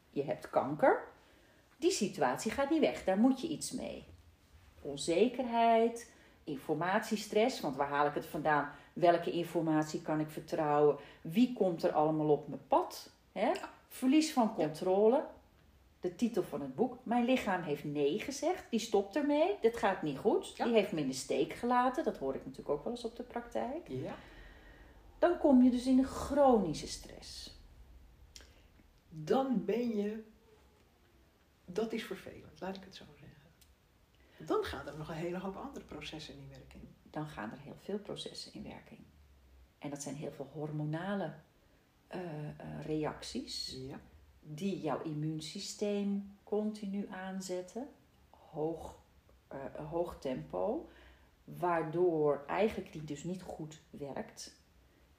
je 0.09 0.23
hebt 0.23 0.49
kanker. 0.49 1.03
Die 1.77 1.91
situatie 1.91 2.51
gaat 2.51 2.69
niet 2.69 2.79
weg, 2.79 3.03
daar 3.03 3.17
moet 3.17 3.41
je 3.41 3.47
iets 3.47 3.71
mee. 3.71 4.05
Onzekerheid, 4.81 6.11
informatiestress, 6.47 7.61
want 7.61 7.75
waar 7.75 7.87
haal 7.87 8.07
ik 8.07 8.13
het 8.13 8.25
vandaan? 8.25 8.71
Welke 8.93 9.31
informatie 9.31 10.01
kan 10.01 10.19
ik 10.19 10.29
vertrouwen? 10.29 10.97
Wie 11.21 11.53
komt 11.53 11.83
er 11.83 11.91
allemaal 11.91 12.29
op 12.29 12.47
mijn 12.47 12.67
pad? 12.67 13.09
Hè? 13.31 13.51
Verlies 13.87 14.33
van 14.33 14.53
controle. 14.55 15.25
De 15.99 16.15
titel 16.15 16.43
van 16.43 16.61
het 16.61 16.75
boek. 16.75 16.97
Mijn 17.03 17.25
lichaam 17.25 17.61
heeft 17.61 17.83
nee 17.83 18.19
gezegd. 18.19 18.63
Die 18.69 18.79
stopt 18.79 19.15
ermee. 19.15 19.55
Dit 19.61 19.77
gaat 19.77 20.01
niet 20.01 20.17
goed. 20.17 20.55
Die 20.63 20.73
heeft 20.73 20.91
me 20.91 20.99
in 20.99 21.07
de 21.07 21.13
steek 21.13 21.53
gelaten. 21.53 22.03
Dat 22.03 22.17
hoor 22.17 22.35
ik 22.35 22.45
natuurlijk 22.45 22.69
ook 22.69 22.83
wel 22.83 22.93
eens 22.93 23.05
op 23.05 23.15
de 23.15 23.23
praktijk. 23.23 23.87
Ja. 23.87 24.15
Dan 25.19 25.37
kom 25.37 25.63
je 25.63 25.69
dus 25.69 25.85
in 25.85 25.97
de 25.97 26.03
chronische 26.03 26.87
stress. 26.87 27.55
Dan 29.09 29.65
ben 29.65 29.97
je. 29.97 30.23
Dat 31.65 31.93
is 31.93 32.03
vervelend, 32.03 32.59
laat 32.59 32.75
ik 32.75 32.83
het 32.83 32.95
zo. 32.95 33.03
Dan 34.45 34.63
gaan 34.63 34.87
er 34.87 34.97
nog 34.97 35.09
een 35.09 35.15
hele 35.15 35.39
hoop 35.39 35.55
andere 35.55 35.85
processen 35.85 36.33
in 36.33 36.49
werking. 36.49 36.83
Dan 37.03 37.27
gaan 37.27 37.51
er 37.51 37.59
heel 37.59 37.77
veel 37.81 37.99
processen 37.99 38.53
in 38.53 38.63
werking. 38.63 38.99
En 39.79 39.89
dat 39.89 40.01
zijn 40.01 40.15
heel 40.15 40.31
veel 40.31 40.49
hormonale 40.53 41.33
eh, 42.07 42.19
eh, 42.49 42.85
reacties. 42.85 43.77
Ja. 43.87 43.99
die 44.49 44.81
jouw 44.81 45.01
immuunsysteem 45.01 46.37
continu 46.43 47.07
aanzetten, 47.09 47.87
hoog, 48.29 48.95
eh, 49.47 49.57
hoog 49.89 50.19
tempo, 50.19 50.89
waardoor 51.43 52.43
eigenlijk 52.47 52.91
die 52.91 53.03
dus 53.03 53.23
niet 53.23 53.41
goed 53.41 53.81
werkt. 53.89 54.55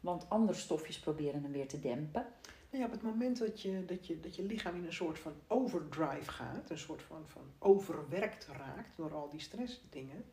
Want 0.01 0.29
andere 0.31 0.59
stofjes 0.59 0.99
proberen 0.99 1.43
hem 1.43 1.53
weer 1.53 1.69
te 1.69 1.81
dempen. 1.81 2.27
Nou 2.71 2.83
ja, 2.83 2.89
op 2.89 2.91
het 2.95 3.03
moment 3.03 3.39
dat 3.39 3.63
je, 3.63 3.85
dat, 3.85 4.07
je, 4.07 4.21
dat 4.21 4.37
je 4.37 4.43
lichaam 4.43 4.75
in 4.75 4.85
een 4.85 4.93
soort 4.93 5.19
van 5.19 5.33
overdrive 5.47 6.31
gaat, 6.31 6.71
een 6.71 6.79
soort 6.79 7.03
van, 7.03 7.23
van 7.27 7.43
overwerkt 7.59 8.47
raakt 8.47 8.97
door 8.97 9.15
al 9.15 9.29
die 9.31 9.41
stressdingen, 9.41 10.25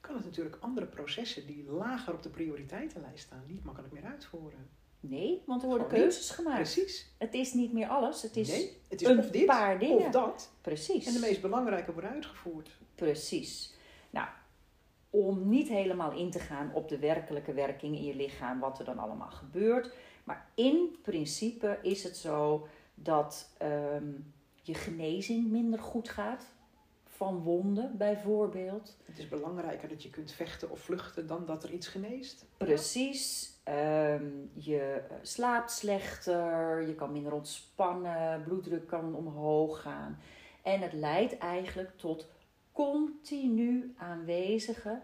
kan 0.00 0.14
het 0.14 0.24
natuurlijk 0.24 0.56
andere 0.60 0.86
processen 0.86 1.46
die 1.46 1.64
lager 1.64 2.14
op 2.14 2.22
de 2.22 2.28
prioriteitenlijst 2.28 3.24
staan, 3.24 3.44
niet 3.46 3.64
makkelijk 3.64 3.92
meer 3.92 4.04
uitvoeren. 4.04 4.68
Nee, 5.00 5.42
want 5.46 5.62
er 5.62 5.68
worden 5.68 5.86
Gewoon 5.86 6.02
niet. 6.02 6.12
keuzes 6.12 6.30
gemaakt. 6.34 6.56
Precies. 6.56 7.10
Het 7.18 7.34
is 7.34 7.52
niet 7.52 7.72
meer 7.72 7.88
alles, 7.88 8.22
het 8.22 8.36
is 8.36 8.48
nee, 8.48 8.76
het 8.88 9.00
is 9.00 9.08
een 9.08 9.18
of 9.18 9.30
dit 9.30 9.46
paar 9.46 9.78
dingen. 9.78 10.06
of 10.06 10.12
dat. 10.12 10.52
precies. 10.60 11.06
En 11.06 11.12
de 11.12 11.18
meest 11.18 11.40
belangrijke 11.40 11.92
worden 11.92 12.10
uitgevoerd. 12.10 12.70
Precies. 12.94 13.74
Nou, 14.10 14.28
om 15.10 15.48
niet 15.48 15.68
helemaal 15.68 16.12
in 16.12 16.30
te 16.30 16.38
gaan 16.38 16.74
op 16.74 16.88
de 16.88 16.98
werkelijke 16.98 17.52
werking 17.52 17.96
in 17.96 18.04
je 18.04 18.14
lichaam, 18.14 18.60
wat 18.60 18.78
er 18.78 18.84
dan 18.84 18.98
allemaal 18.98 19.30
gebeurt. 19.30 19.94
Maar 20.30 20.46
in 20.54 20.96
principe 21.02 21.78
is 21.82 22.02
het 22.02 22.16
zo 22.16 22.68
dat 22.94 23.54
ehm, 23.58 24.12
je 24.62 24.74
genezing 24.74 25.50
minder 25.50 25.78
goed 25.78 26.08
gaat. 26.08 26.44
Van 27.04 27.42
wonden 27.42 27.96
bijvoorbeeld. 27.96 28.96
Het 29.04 29.18
is 29.18 29.28
belangrijker 29.28 29.88
dat 29.88 30.02
je 30.02 30.10
kunt 30.10 30.32
vechten 30.32 30.70
of 30.70 30.80
vluchten 30.80 31.26
dan 31.26 31.46
dat 31.46 31.64
er 31.64 31.70
iets 31.70 31.86
geneest. 31.86 32.44
Precies. 32.56 33.52
Ehm, 33.62 34.24
je 34.52 35.02
slaapt 35.22 35.70
slechter, 35.70 36.82
je 36.86 36.94
kan 36.94 37.12
minder 37.12 37.32
ontspannen, 37.32 38.42
bloeddruk 38.42 38.86
kan 38.86 39.14
omhoog 39.14 39.82
gaan. 39.82 40.18
En 40.62 40.80
het 40.80 40.92
leidt 40.92 41.38
eigenlijk 41.38 41.96
tot 41.96 42.28
continu 42.72 43.94
aanwezige, 43.96 45.00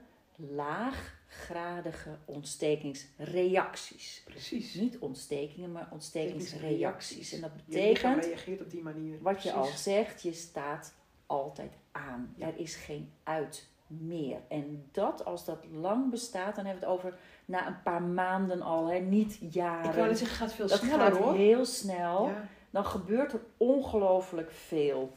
laaggradige 1.28 2.16
ontstekingsreacties. 2.24 4.22
Precies. 4.24 4.74
Niet 4.74 4.98
ontstekingen, 4.98 5.72
maar 5.72 5.88
ontstekingsreacties. 5.90 7.32
En 7.32 7.40
dat 7.40 7.50
Je 7.54 7.62
betekent, 7.64 8.24
reageert 8.24 8.60
op 8.60 8.70
die 8.70 8.82
manier. 8.82 9.18
wat 9.22 9.42
je 9.42 9.52
al 9.52 9.64
zegt, 9.64 10.22
je 10.22 10.32
staat 10.32 10.94
altijd 11.26 11.72
aan. 11.92 12.34
Ja. 12.36 12.46
Er 12.46 12.58
is 12.58 12.74
geen 12.74 13.12
uit 13.22 13.68
meer. 13.86 14.38
En 14.48 14.88
dat, 14.92 15.24
als 15.24 15.44
dat 15.44 15.64
lang 15.72 16.10
bestaat, 16.10 16.56
dan 16.56 16.64
hebben 16.64 16.82
we 16.84 16.90
het 16.90 16.98
over 16.98 17.18
na 17.44 17.66
een 17.66 17.82
paar 17.82 18.02
maanden 18.02 18.62
al, 18.62 18.86
hè, 18.86 18.98
niet 18.98 19.38
jaren. 19.50 19.90
Ik 19.90 19.96
wou 19.96 20.08
net 20.08 20.18
zeggen, 20.18 20.36
gaat 20.36 20.52
veel 20.52 20.68
dat 20.68 20.78
sneller 20.78 20.98
gaat 21.12 21.16
hoor. 21.16 21.34
heel 21.34 21.64
snel. 21.64 22.26
Ja. 22.28 22.48
Dan 22.70 22.84
gebeurt 22.86 23.32
er 23.32 23.40
ongelooflijk 23.56 24.50
veel 24.50 25.16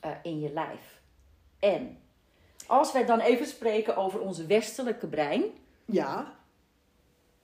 eh, 0.00 0.10
in 0.22 0.40
je 0.40 0.52
lijf. 0.52 1.00
En 1.58 1.98
als 2.70 2.92
wij 2.92 3.06
dan 3.06 3.20
even 3.20 3.46
spreken 3.46 3.96
over 3.96 4.20
onze 4.20 4.46
westelijke 4.46 5.06
brein, 5.06 5.44
ja, 5.84 6.38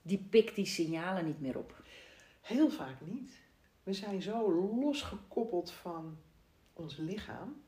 die 0.02 0.26
pikt 0.30 0.54
die 0.54 0.66
signalen 0.66 1.24
niet 1.24 1.40
meer 1.40 1.58
op. 1.58 1.82
heel 2.40 2.70
vaak 2.70 3.00
niet. 3.00 3.32
We 3.82 3.92
zijn 3.92 4.22
zo 4.22 4.52
losgekoppeld 4.80 5.70
van 5.70 6.18
ons 6.72 6.96
lichaam. 6.96 7.62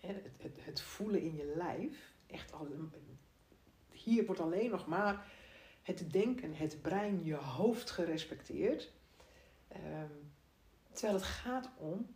Het, 0.00 0.16
het, 0.38 0.52
het 0.60 0.80
voelen 0.80 1.20
in 1.20 1.36
je 1.36 1.52
lijf. 1.56 2.12
Echt 2.26 2.52
al, 2.52 2.68
hier 3.90 4.26
wordt 4.26 4.40
alleen 4.40 4.70
nog 4.70 4.86
maar 4.86 5.26
het 5.82 6.12
denken, 6.12 6.54
het 6.54 6.82
brein, 6.82 7.24
je 7.24 7.34
hoofd 7.34 7.90
gerespecteerd. 7.90 8.92
Ehm, 9.68 10.12
terwijl 10.92 11.14
het 11.14 11.24
gaat 11.24 11.70
om 11.76 12.14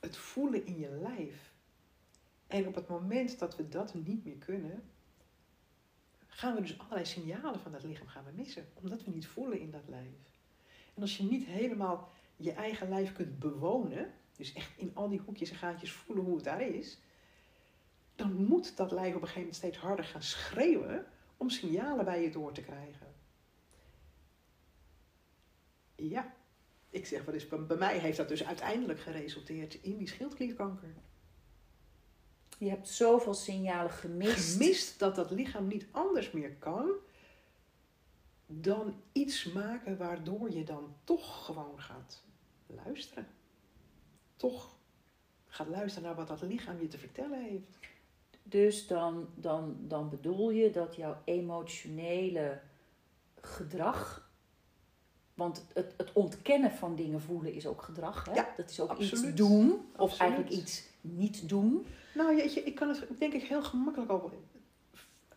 het 0.00 0.16
voelen 0.16 0.66
in 0.66 0.78
je 0.78 0.90
lijf. 0.90 1.49
En 2.50 2.66
op 2.66 2.74
het 2.74 2.88
moment 2.88 3.38
dat 3.38 3.56
we 3.56 3.68
dat 3.68 3.94
niet 3.94 4.24
meer 4.24 4.36
kunnen, 4.36 4.82
gaan 6.26 6.54
we 6.54 6.60
dus 6.60 6.78
allerlei 6.78 7.04
signalen 7.04 7.60
van 7.60 7.72
dat 7.72 7.82
lichaam 7.82 8.06
gaan 8.06 8.24
we 8.24 8.30
missen. 8.34 8.68
Omdat 8.74 9.04
we 9.04 9.10
niet 9.10 9.26
voelen 9.26 9.60
in 9.60 9.70
dat 9.70 9.88
lijf. 9.88 10.34
En 10.94 11.02
als 11.02 11.16
je 11.16 11.22
niet 11.22 11.44
helemaal 11.44 12.10
je 12.36 12.52
eigen 12.52 12.88
lijf 12.88 13.12
kunt 13.12 13.38
bewonen, 13.38 14.12
dus 14.36 14.52
echt 14.52 14.78
in 14.78 14.90
al 14.94 15.08
die 15.08 15.20
hoekjes 15.20 15.50
en 15.50 15.56
gaatjes 15.56 15.92
voelen 15.92 16.24
hoe 16.24 16.34
het 16.34 16.44
daar 16.44 16.60
is, 16.60 16.98
dan 18.14 18.32
moet 18.32 18.76
dat 18.76 18.90
lijf 18.90 19.14
op 19.14 19.14
een 19.14 19.28
gegeven 19.28 19.40
moment 19.40 19.56
steeds 19.56 19.78
harder 19.78 20.04
gaan 20.04 20.22
schreeuwen 20.22 21.06
om 21.36 21.50
signalen 21.50 22.04
bij 22.04 22.22
je 22.22 22.30
door 22.30 22.52
te 22.52 22.62
krijgen. 22.62 23.14
Ja, 25.94 26.34
ik 26.90 27.06
zeg 27.06 27.24
wel 27.24 27.34
eens, 27.34 27.48
bij 27.48 27.76
mij 27.76 27.98
heeft 27.98 28.16
dat 28.16 28.28
dus 28.28 28.44
uiteindelijk 28.44 29.00
geresulteerd 29.00 29.74
in 29.74 29.96
die 29.96 30.08
schildklierkanker. 30.08 30.94
Je 32.60 32.68
hebt 32.68 32.88
zoveel 32.88 33.34
signalen 33.34 33.90
gemist. 33.90 34.52
Gemist 34.52 34.98
dat 34.98 35.14
dat 35.14 35.30
lichaam 35.30 35.66
niet 35.66 35.86
anders 35.90 36.30
meer 36.30 36.54
kan 36.58 36.90
dan 38.46 38.94
iets 39.12 39.44
maken 39.44 39.96
waardoor 39.96 40.50
je 40.50 40.64
dan 40.64 40.94
toch 41.04 41.44
gewoon 41.44 41.80
gaat 41.80 42.22
luisteren. 42.66 43.26
Toch 44.36 44.76
gaat 45.46 45.68
luisteren 45.68 46.08
naar 46.08 46.16
wat 46.16 46.28
dat 46.28 46.42
lichaam 46.42 46.80
je 46.80 46.88
te 46.88 46.98
vertellen 46.98 47.42
heeft. 47.42 47.78
Dus 48.42 48.86
dan, 48.86 49.28
dan, 49.34 49.76
dan 49.80 50.08
bedoel 50.08 50.50
je 50.50 50.70
dat 50.70 50.96
jouw 50.96 51.16
emotionele 51.24 52.60
gedrag. 53.40 54.30
Want 55.34 55.66
het, 55.72 55.94
het 55.96 56.12
ontkennen 56.12 56.70
van 56.70 56.96
dingen 56.96 57.20
voelen 57.20 57.52
is 57.52 57.66
ook 57.66 57.82
gedrag. 57.82 58.24
Hè? 58.24 58.34
Ja, 58.34 58.52
dat 58.56 58.70
is 58.70 58.80
ook 58.80 58.90
absoluut. 58.90 59.24
iets 59.24 59.34
doen. 59.34 59.70
Of 59.70 59.80
Absoluut. 60.00 60.20
eigenlijk 60.20 60.50
iets 60.50 60.89
niet 61.00 61.48
doen. 61.48 61.86
Nou, 62.14 62.36
jeetje, 62.36 62.62
ik 62.62 62.74
kan 62.74 62.88
het 62.88 63.06
denk 63.18 63.32
ik 63.32 63.42
heel 63.42 63.62
gemakkelijk 63.62 64.10
al 64.10 64.32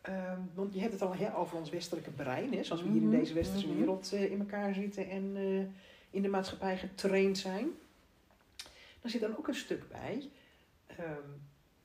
ehm, 0.01 0.39
want 0.53 0.73
je 0.73 0.79
hebt 0.79 0.93
het 0.93 1.01
al 1.01 1.15
hè, 1.15 1.35
over 1.35 1.57
ons 1.57 1.69
westelijke 1.69 2.11
brein, 2.11 2.53
hè, 2.53 2.63
zoals 2.63 2.81
we 2.81 2.89
hier 2.89 3.01
in 3.01 3.07
Mhm, 3.07 3.17
deze 3.17 3.33
westerse 3.33 3.67
mhm. 3.67 3.77
wereld 3.77 4.13
eh, 4.13 4.31
in 4.31 4.39
elkaar 4.39 4.73
zitten 4.73 5.09
en 5.09 5.31
eh, 5.35 5.65
in 6.09 6.21
de 6.21 6.27
maatschappij 6.29 6.77
getraind 6.77 7.37
zijn. 7.37 7.67
Daar 9.01 9.11
zit 9.11 9.21
dan 9.21 9.37
ook 9.37 9.47
een 9.47 9.55
stuk 9.55 9.89
bij 9.89 10.29
ehm, 10.85 11.29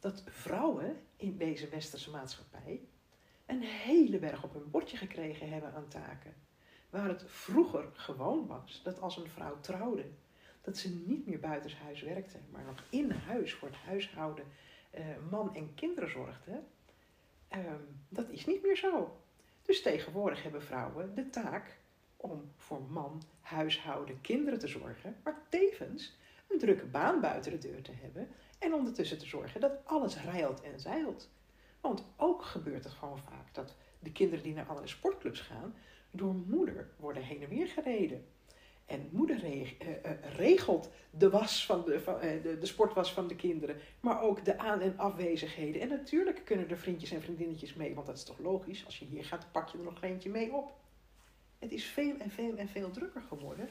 dat 0.01 0.23
vrouwen 0.27 0.97
in 1.17 1.37
deze 1.37 1.69
westerse 1.69 2.11
maatschappij 2.11 2.81
een 3.47 3.63
hele 3.63 4.19
berg 4.19 4.45
op 4.45 4.53
hun 4.53 4.71
bordje 4.71 4.97
gekregen 4.97 5.51
hebben 5.51 5.75
aan 5.75 5.89
taken. 5.89 6.35
Waar 6.91 7.09
het 7.09 7.25
vroeger 7.27 7.85
gewoon 7.93 8.47
was 8.47 8.81
dat 8.85 9.01
als 9.01 9.17
een 9.17 9.29
vrouw 9.29 9.61
trouwde, 9.61 10.05
dat 10.61 10.77
ze 10.77 11.03
niet 11.07 11.27
meer 11.27 11.41
buitenshuis 11.41 12.03
werkte, 12.03 12.39
maar 12.51 12.65
nog 12.65 12.85
in 12.91 13.11
huis 13.11 13.55
voor 13.55 13.69
het 13.69 13.77
huishouden 13.77 14.45
eh, 14.91 15.05
man 15.31 15.55
en 15.55 15.75
kinderen 15.75 16.11
zorgde. 16.11 16.63
Ehm, 17.49 17.83
dat 18.09 18.31
is 18.31 18.47
niet 18.47 18.63
meer 18.63 18.77
zo. 18.77 19.21
Dus 19.63 19.83
tegenwoordig 19.83 20.43
hebben 20.43 20.63
vrouwen 20.63 21.15
de 21.15 21.31
taak 21.31 21.79
om 22.17 22.53
voor 22.57 22.83
man, 22.83 23.23
huishouden, 23.41 24.21
kinderen 24.21 24.59
te 24.59 24.69
zorgen, 24.69 25.17
maar 25.25 25.43
tevens 25.49 26.17
een 26.49 26.59
drukke 26.59 26.87
baan 26.87 27.21
buiten 27.21 27.51
de 27.51 27.59
deur 27.59 27.83
te 27.83 27.93
hebben 27.93 28.29
en 28.59 28.75
ondertussen 28.75 29.19
te 29.19 29.27
zorgen 29.27 29.61
dat 29.61 29.85
alles 29.85 30.23
rijlt 30.23 30.61
en 30.61 30.81
zeilt. 30.81 31.29
Want 31.81 32.05
ook 32.17 32.43
gebeurt 32.43 32.85
het 32.85 32.93
gewoon 32.93 33.19
vaak 33.19 33.55
dat 33.55 33.75
de 33.99 34.13
kinderen 34.13 34.45
die 34.45 34.55
naar 34.55 34.67
andere 34.67 34.89
sportclubs 34.89 35.41
gaan, 35.41 35.75
door 36.11 36.35
moeder 36.35 36.91
worden 36.97 37.23
heen 37.23 37.43
en 37.43 37.49
weer 37.49 37.69
gereden. 37.69 38.27
En 38.89 39.09
moeder 39.13 39.45
eh, 39.45 39.61
eh, 39.63 40.37
regelt 40.37 40.91
de, 41.11 41.31
was 41.31 41.67
van 41.67 41.85
de, 41.85 42.01
van, 42.01 42.21
eh, 42.21 42.43
de, 42.43 42.67
sportwas 42.67 43.13
van 43.13 43.29
de 43.29 43.37
kinderen, 43.37 43.77
maar 44.01 44.23
ook 44.23 44.45
de 44.45 44.59
aan- 44.59 44.81
en 44.81 44.99
afwezigheden. 44.99 45.81
En 45.81 45.89
natuurlijk 45.89 46.45
kunnen 46.45 46.71
er 46.71 46.79
vriendjes 46.79 47.11
en 47.11 47.23
vriendinnetjes 47.23 47.75
mee, 47.75 47.95
want 47.95 48.07
dat 48.07 48.17
is 48.17 48.25
toch 48.25 48.39
logisch. 48.39 48.85
Als 48.85 48.99
je 48.99 49.05
hier 49.05 49.25
gaat, 49.25 49.53
pak 49.53 49.69
je 49.69 49.79
er 49.79 49.85
nog 49.85 50.03
eentje 50.03 50.31
mee 50.31 50.53
op. 50.53 50.73
Het 51.59 51.73
is 51.73 51.85
veel 51.85 52.17
en 52.19 52.31
veel 52.31 52.57
en 52.57 52.69
veel 52.69 52.91
drukker 52.91 53.21
geworden, 53.21 53.69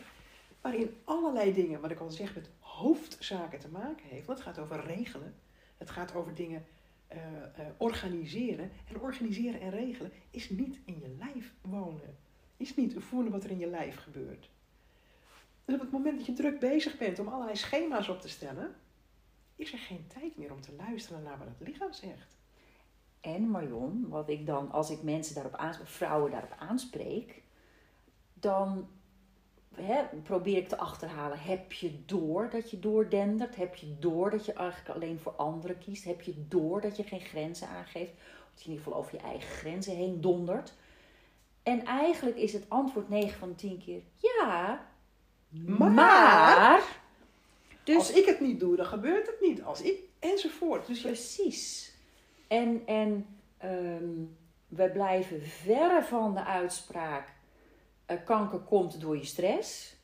waarin 0.62 0.96
allerlei 1.04 1.54
dingen, 1.54 1.82
wat 1.82 1.92
ik 1.92 2.00
al 2.00 2.10
zeg, 2.10 2.36
met 2.36 2.50
hoofdzaken 2.60 3.60
te 3.60 3.70
maken 3.70 4.08
heeft. 4.08 4.26
Want 4.26 4.40
het 4.40 4.48
gaat 4.48 4.60
over 4.60 4.86
regelen, 4.86 5.36
het 5.78 5.90
gaat 5.90 6.16
over 6.16 6.36
dingen 6.36 6.66
organiseren. 7.78 8.72
En 8.88 9.00
organiseren 9.00 9.62
en 9.62 9.70
regelen 9.70 10.12
is 10.30 10.50
niet 10.50 10.80
in 10.86 11.00
je 11.00 11.16
lijf 11.20 11.54
wonen. 11.62 12.18
Is 12.58 12.76
niet 12.76 12.96
voelen 12.98 13.32
wat 13.32 13.44
er 13.44 13.52
in 13.52 13.60
je 13.60 13.68
lijf 13.68 13.96
gebeurt. 13.96 14.50
Dus 15.68 15.76
op 15.76 15.82
het 15.82 15.92
moment 15.92 16.18
dat 16.18 16.26
je 16.26 16.34
druk 16.34 16.60
bezig 16.60 16.98
bent 16.98 17.20
om 17.20 17.28
allerlei 17.28 17.58
schema's 17.58 18.10
op 18.10 18.22
te 18.22 18.30
stellen, 18.30 18.76
is 19.56 19.74
er 19.74 19.80
geen 19.80 20.08
tijd 20.08 20.38
meer 20.38 20.52
om 20.52 20.62
te 20.62 20.76
luisteren 20.78 21.24
naar 21.24 21.38
wat 21.38 21.48
het 21.48 21.68
lichaam 21.68 21.94
zegt. 21.94 22.38
En 23.22 23.50
Marion, 23.50 24.10
wat 24.10 24.30
ik 24.30 24.46
dan, 24.46 24.72
als 24.72 24.90
ik 24.90 25.04
mensen 25.04 25.36
daarop 25.36 25.56
aanspreek, 25.56 25.88
vrouwen 25.88 26.32
daarop 26.32 26.56
aanspreek, 26.58 27.44
dan 28.34 28.90
hè, 29.76 30.04
probeer 30.24 30.58
ik 30.58 30.68
te 30.68 30.78
achterhalen, 30.78 31.40
heb 31.40 31.74
je 31.74 32.06
door 32.06 32.50
dat 32.50 32.72
je 32.72 32.80
doordendert? 32.80 33.56
Heb 33.56 33.76
je 33.76 34.00
door 34.00 34.32
dat 34.32 34.46
je 34.46 34.54
eigenlijk 34.54 34.96
alleen 34.96 35.20
voor 35.20 35.36
anderen 35.36 35.78
kiest? 35.78 36.04
Heb 36.04 36.22
je 36.22 36.48
door 36.48 36.82
dat 36.82 36.98
je 36.98 37.04
geen 37.04 37.22
grenzen 37.22 37.68
aangeeft? 37.68 38.12
Of 38.54 38.62
je 38.62 38.66
in 38.66 38.72
ieder 38.72 38.84
geval 38.84 39.00
over 39.00 39.16
je 39.16 39.22
eigen 39.22 39.50
grenzen 39.50 39.96
heen 39.96 40.22
dondert? 40.22 40.74
En 41.64 41.86
eigenlijk 41.86 42.38
is 42.38 42.54
het 42.54 42.70
antwoord 42.70 43.10
9 43.10 43.40
van 43.40 43.50
de 43.50 43.56
10 43.56 43.78
keer 43.78 44.02
ja, 44.16 44.88
Maar- 45.50 45.92
maar 45.92 46.98
dus 47.84 47.96
Als 47.96 48.12
ik 48.12 48.26
het 48.26 48.40
niet 48.40 48.60
doe, 48.60 48.76
dan 48.76 48.86
gebeurt 48.86 49.28
het 49.28 49.42
niet. 49.42 49.64
Als 49.64 49.82
ik, 49.82 50.00
enzovoort. 50.20 50.88
Dus 50.88 51.02
Precies. 51.02 51.94
En, 52.48 52.82
en 52.86 53.26
ehm, 53.58 54.10
we 54.68 54.90
blijven 54.90 55.42
verre 55.42 56.04
van 56.04 56.34
de 56.34 56.44
uitspraak: 56.44 57.34
eh, 58.06 58.18
kanker 58.26 58.60
komt 58.60 59.02
door 59.02 59.18
je 59.18 59.26
stress. 59.26 59.96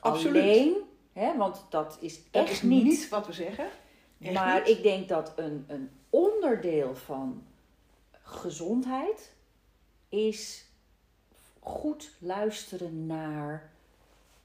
Absoluut. 0.00 0.42
Alleen, 0.42 0.76
hè, 1.12 1.36
want 1.36 1.66
dat 1.70 1.98
is 2.00 2.30
dat 2.30 2.42
echt 2.42 2.52
is 2.52 2.62
niet. 2.62 2.84
niet 2.84 3.08
wat 3.08 3.26
we 3.26 3.32
zeggen. 3.32 3.68
Echt 4.20 4.34
maar 4.34 4.58
niet. 4.58 4.68
ik 4.68 4.82
denk 4.82 5.08
dat 5.08 5.32
een, 5.36 5.64
een 5.68 5.90
onderdeel 6.10 6.94
van 6.94 7.46
gezondheid 8.22 9.34
is 10.08 10.64
goed 11.60 12.10
luisteren 12.18 13.06
naar 13.06 13.74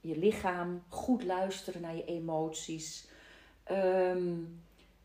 je 0.02 0.18
lichaam, 0.18 0.82
goed 0.88 1.24
luisteren 1.24 1.80
naar 1.80 1.96
je 1.96 2.04
emoties. 2.04 3.08
Ehm, 3.64 4.34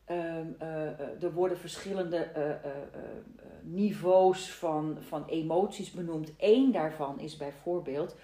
ehm, 0.06 0.48
eh, 0.58 0.88
eh, 1.00 1.24
er 1.24 1.34
worden 1.34 1.58
verschillende 1.58 2.18
eh, 2.18 2.70
niveaus 3.62 4.52
van, 4.52 4.98
van 5.00 5.26
emoties 5.26 5.92
benoemd. 5.92 6.34
Eén 6.38 6.72
daarvan 6.72 7.20
is 7.20 7.38
bijvoorbeeld 7.38 8.16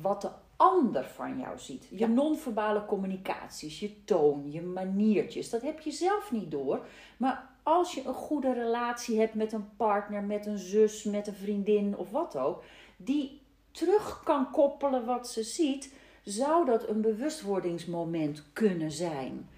wat 0.00 0.20
de 0.20 0.30
ander 0.56 1.04
van 1.04 1.38
jou 1.38 1.58
ziet. 1.58 1.86
Je 1.90 1.96
Ja. 1.96 2.06
non-verbale 2.06 2.84
communicaties, 2.84 3.80
je 3.80 4.04
toon, 4.04 4.52
je 4.52 4.62
maniertjes. 4.62 5.50
Dat 5.50 5.62
heb 5.62 5.80
je 5.80 5.90
zelf 5.90 6.32
niet 6.32 6.50
door. 6.50 6.86
Maar 7.16 7.50
als 7.62 7.94
je 7.94 8.04
een 8.04 8.14
goede 8.14 8.52
relatie 8.52 9.18
hebt 9.18 9.34
met 9.34 9.52
een 9.52 9.76
partner, 9.76 10.22
met 10.22 10.46
een 10.46 10.58
zus, 10.58 11.04
met 11.04 11.26
een 11.26 11.34
vriendin 11.34 11.96
of 11.96 12.10
wat 12.10 12.36
ook, 12.36 12.62
die 12.96 13.41
terug 13.72 14.22
kan 14.24 14.50
koppelen 14.50 15.04
wat 15.04 15.28
ze 15.28 15.42
ziet, 15.42 15.94
zou 16.24 16.64
dat 16.66 16.88
een 16.88 17.00
bewustwordingsmoment 17.00 18.44
kunnen 18.52 18.90
zijn. 18.90 19.48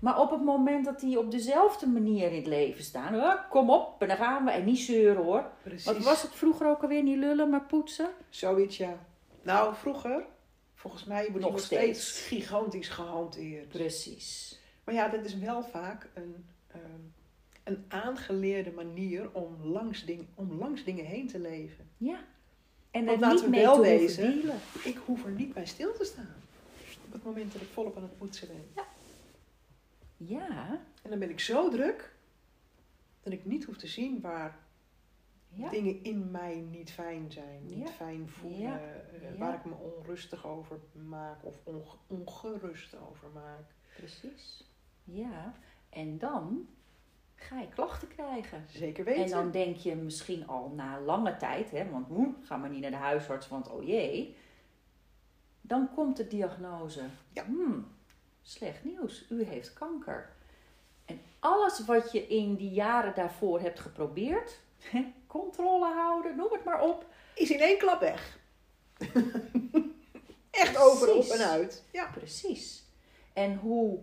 Maar 0.00 0.20
op 0.20 0.30
het 0.30 0.42
moment 0.44 0.84
dat 0.84 1.00
die 1.00 1.18
op 1.18 1.30
dezelfde 1.30 1.86
manier 1.86 2.30
in 2.30 2.36
het 2.36 2.46
leven 2.46 2.84
staan, 2.84 3.14
"Huh, 3.14 3.34
kom 3.50 3.70
op 3.70 4.02
en 4.02 4.08
dan 4.08 4.16
gaan 4.16 4.44
we 4.44 4.50
en 4.50 4.64
niet 4.64 4.78
zeuren 4.78 5.22
hoor. 5.24 5.50
Precies. 5.62 5.84
Wat 5.84 5.98
was 5.98 6.22
het 6.22 6.34
vroeger 6.34 6.66
ook 6.68 6.82
alweer? 6.82 7.02
Niet 7.02 7.16
lullen, 7.18 7.50
maar 7.50 7.64
poetsen? 7.66 8.08
Zoiets, 8.28 8.76
ja. 8.76 9.06
Nou, 9.42 9.74
vroeger, 9.74 10.24
volgens 10.74 11.04
mij 11.04 11.26
wordt 11.28 11.40
Nog 11.44 11.50
nog 11.50 11.60
steeds 11.60 12.08
steeds. 12.10 12.26
gigantisch 12.26 12.88
gehanteerd. 12.88 13.68
Precies. 13.68 14.58
Maar 14.84 14.94
ja, 14.94 15.08
dat 15.08 15.24
is 15.24 15.38
wel 15.38 15.62
vaak 15.62 16.08
een, 16.14 16.46
ehm, 16.66 17.00
een 17.64 17.84
aangeleerde 17.88 18.70
manier 18.72 19.32
om 19.32 19.56
langs, 19.62 20.04
ding, 20.04 20.26
om 20.34 20.52
langs 20.52 20.84
dingen 20.84 21.04
heen 21.04 21.26
te 21.28 21.38
leven. 21.38 21.90
Ja. 21.96 22.18
En 22.90 23.04
Want 23.04 23.20
laten 23.20 23.50
niet 23.50 23.60
we 23.60 23.66
wel 23.66 23.80
wezen. 23.80 24.42
Ik 24.84 24.96
hoef 25.04 25.24
er 25.24 25.30
niet 25.30 25.52
bij 25.54 25.66
stil 25.66 25.92
te 25.92 26.04
staan. 26.04 26.34
Op 27.06 27.12
het 27.12 27.24
moment 27.24 27.52
dat 27.52 27.62
ik 27.62 27.68
volop 27.72 27.96
aan 27.96 28.02
het 28.02 28.18
poetsen 28.18 28.48
ben. 28.48 28.84
Ja, 30.16 30.80
En 31.02 31.10
dan 31.10 31.18
ben 31.18 31.30
ik 31.30 31.40
zo 31.40 31.70
druk 31.70 32.14
dat 33.22 33.32
ik 33.32 33.44
niet 33.44 33.64
hoef 33.64 33.76
te 33.76 33.86
zien 33.86 34.20
waar 34.20 34.58
ja. 35.48 35.68
dingen 35.70 36.04
in 36.04 36.30
mij 36.30 36.54
niet 36.70 36.90
fijn 36.90 37.32
zijn, 37.32 37.60
niet 37.66 37.86
Ja. 37.88 37.92
fijn 37.92 38.28
voelen, 38.28 38.60
Ja. 38.60 38.78
eh, 38.80 39.22
Ja. 39.30 39.36
waar 39.38 39.54
ik 39.54 39.64
me 39.64 39.74
onrustig 39.74 40.46
over 40.46 40.78
maak 41.08 41.44
of 41.44 41.54
onge- 41.64 41.96
ongerust 42.06 42.94
over 43.10 43.28
maak. 43.34 43.64
Precies. 43.96 44.64
Ja. 45.04 45.54
En 45.90 46.18
dan 46.18 46.68
ga 47.42 47.60
je 47.60 47.68
klachten 47.68 48.08
krijgen. 48.08 48.66
Zeker 48.68 49.04
weten. 49.04 49.24
En 49.24 49.30
dan 49.30 49.50
denk 49.50 49.76
je 49.76 49.94
misschien 49.94 50.46
al 50.46 50.72
na 50.74 51.00
lange 51.00 51.36
tijd, 51.36 51.70
hè, 51.70 51.90
want 51.90 52.06
hm, 52.06 52.30
ga 52.42 52.56
maar 52.56 52.70
niet 52.70 52.80
naar 52.80 52.90
de 52.90 52.96
huisarts, 52.96 53.48
want 53.48 53.68
oh 53.68 53.86
jee. 53.86 54.36
Dan 55.60 55.90
komt 55.94 56.16
de 56.16 56.26
diagnose. 56.26 57.02
Ja. 57.32 57.44
Hmm, 57.44 57.86
slecht 58.42 58.84
nieuws, 58.84 59.26
u 59.30 59.44
heeft 59.44 59.72
kanker. 59.72 60.32
En 61.04 61.20
alles 61.38 61.84
wat 61.84 62.12
je 62.12 62.26
in 62.26 62.54
die 62.54 62.70
jaren 62.70 63.14
daarvoor 63.14 63.60
hebt 63.60 63.80
geprobeerd, 63.80 64.60
controle 65.26 65.94
houden, 65.94 66.36
noem 66.36 66.52
het 66.52 66.64
maar 66.64 66.82
op, 66.82 67.06
Is 67.34 67.50
in 67.50 67.60
één 67.60 67.78
klap 67.78 68.00
weg. 68.00 68.38
Echt 70.50 70.76
over, 70.76 71.14
op 71.14 71.24
en 71.24 71.48
uit. 71.48 71.84
Ja. 71.92 72.10
Precies. 72.12 72.84
En 73.32 73.56
hoe 73.56 74.00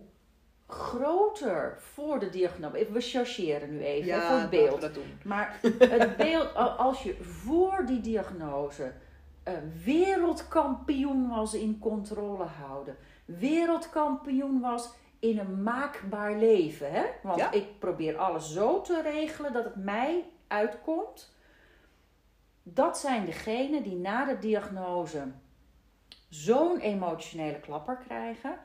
groter 0.68 1.76
voor 1.80 2.18
de 2.18 2.30
diagnose. 2.30 2.92
We 2.92 3.00
chargeren 3.00 3.70
nu 3.70 3.80
even 3.84 4.22
voor 4.22 4.36
het 4.38 4.50
beeld. 4.50 4.74
we 4.74 4.80
dat 4.80 4.94
doen. 4.94 5.18
Maar 5.24 5.58
het 5.78 6.16
beeld, 6.26 6.54
al- 6.54 6.68
als 6.70 7.02
je 7.02 7.16
voor 7.22 7.82
die 7.86 8.00
diagnose 8.00 8.92
eh, 9.42 9.54
wereldkampioen 9.84 11.28
was 11.28 11.54
in 11.54 11.78
controle 11.78 12.44
houden, 12.44 12.96
wereldkampioen 13.24 14.60
was 14.60 14.90
in 15.18 15.38
een 15.38 15.62
maakbaar 15.62 16.36
leven. 16.38 16.92
Hè? 16.92 17.04
Want 17.22 17.38
Ja. 17.38 17.50
ik 17.52 17.78
probeer 17.78 18.16
alles 18.16 18.52
zo 18.52 18.80
te 18.80 19.02
regelen 19.02 19.52
dat 19.52 19.64
het 19.64 19.76
mij 19.76 20.24
uitkomt. 20.46 21.36
Dat 22.62 22.98
zijn 22.98 23.24
degenen 23.24 23.82
die 23.82 23.96
na 23.96 24.24
de 24.24 24.38
diagnose 24.38 25.22
zo'n 26.28 26.78
emotionele 26.78 27.60
klapper 27.60 27.96
krijgen. 28.06 28.58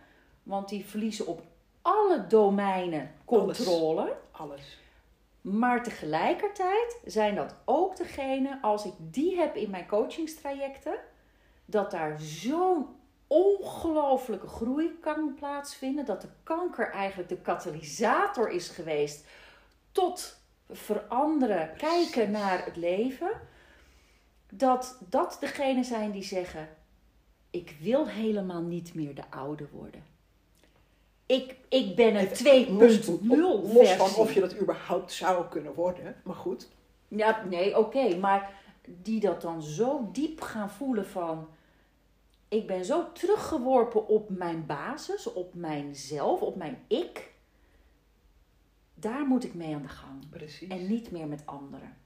Want 0.44 0.70
die 0.70 0.86
verliezen 0.86 1.28
op 1.28 1.42
alle 1.84 2.28
domeinen 2.28 3.12
controle. 3.26 4.16
Alles. 4.32 4.82
Maar 5.42 5.84
tegelijkertijd 5.84 7.00
zijn 7.06 7.36
dat 7.36 7.56
ook 7.66 7.98
degenen, 7.98 8.62
als 8.62 8.86
ik 8.86 8.94
die 8.98 9.38
heb 9.38 9.56
in 9.56 9.70
mijn 9.70 9.88
coachingstrajecten, 9.88 10.96
dat 11.66 11.92
daar 11.92 12.20
zo'n 12.20 12.88
ongelofelijke 13.28 14.48
groei 14.48 15.00
kan 15.00 15.34
plaatsvinden. 15.36 16.06
Dat 16.06 16.22
de 16.22 16.30
kanker 16.44 16.92
eigenlijk 16.92 17.30
de 17.30 17.42
katalysator 17.42 18.50
is 18.50 18.70
geweest 18.70 19.26
tot 19.92 20.42
veranderen, 20.70 21.74
kijken 21.78 22.32
naar 22.32 22.66
het 22.66 22.76
leven, 22.76 23.32
dat 24.50 24.98
dat 25.10 25.38
degene 25.40 25.84
zijn 25.84 26.12
die 26.12 26.24
zeggen: 26.24 26.70
Ik 27.50 27.76
wil 27.80 28.08
helemaal 28.08 28.62
niet 28.62 28.94
meer 28.94 29.16
de 29.16 29.24
oude 29.30 29.68
worden. 29.72 30.13
Ik, 31.26 31.56
ik 31.70 31.96
ben 31.96 32.16
een 32.16 32.28
2.0 32.68 33.74
Los 33.74 33.92
van 33.92 34.16
of 34.16 34.34
je 34.34 34.40
dat 34.40 34.60
überhaupt 34.60 35.12
zou 35.12 35.48
kunnen 35.48 35.74
worden. 35.74 36.16
Maar 36.24 36.36
goed. 36.36 36.70
Ja, 37.08 37.46
nee, 37.50 37.78
oké, 37.78 38.18
maar 38.18 38.62
die 38.86 39.20
dat 39.20 39.42
dan 39.42 39.62
zo 39.62 40.10
diep 40.12 40.42
gaan 40.42 40.70
voelen 40.70 41.08
van... 41.08 41.48
Ik 42.48 42.68
ben 42.68 42.86
zo 42.86 43.12
teruggeworpen 43.12 44.08
op 44.08 44.30
mijn 44.30 44.66
basis, 44.66 45.34
op 45.34 45.54
mijzelf, 45.54 46.42
op 46.42 46.56
mijn 46.56 46.84
ik. 46.88 47.34
Daar 48.94 49.26
moet 49.26 49.44
ik 49.44 49.54
mee 49.54 49.76
aan 49.76 49.82
de 49.82 49.88
gang. 49.88 50.30
Precies. 50.30 50.70
En 50.70 50.88
niet 50.88 51.12
meer 51.12 51.28
met 51.28 51.46
anderen. 51.46 51.98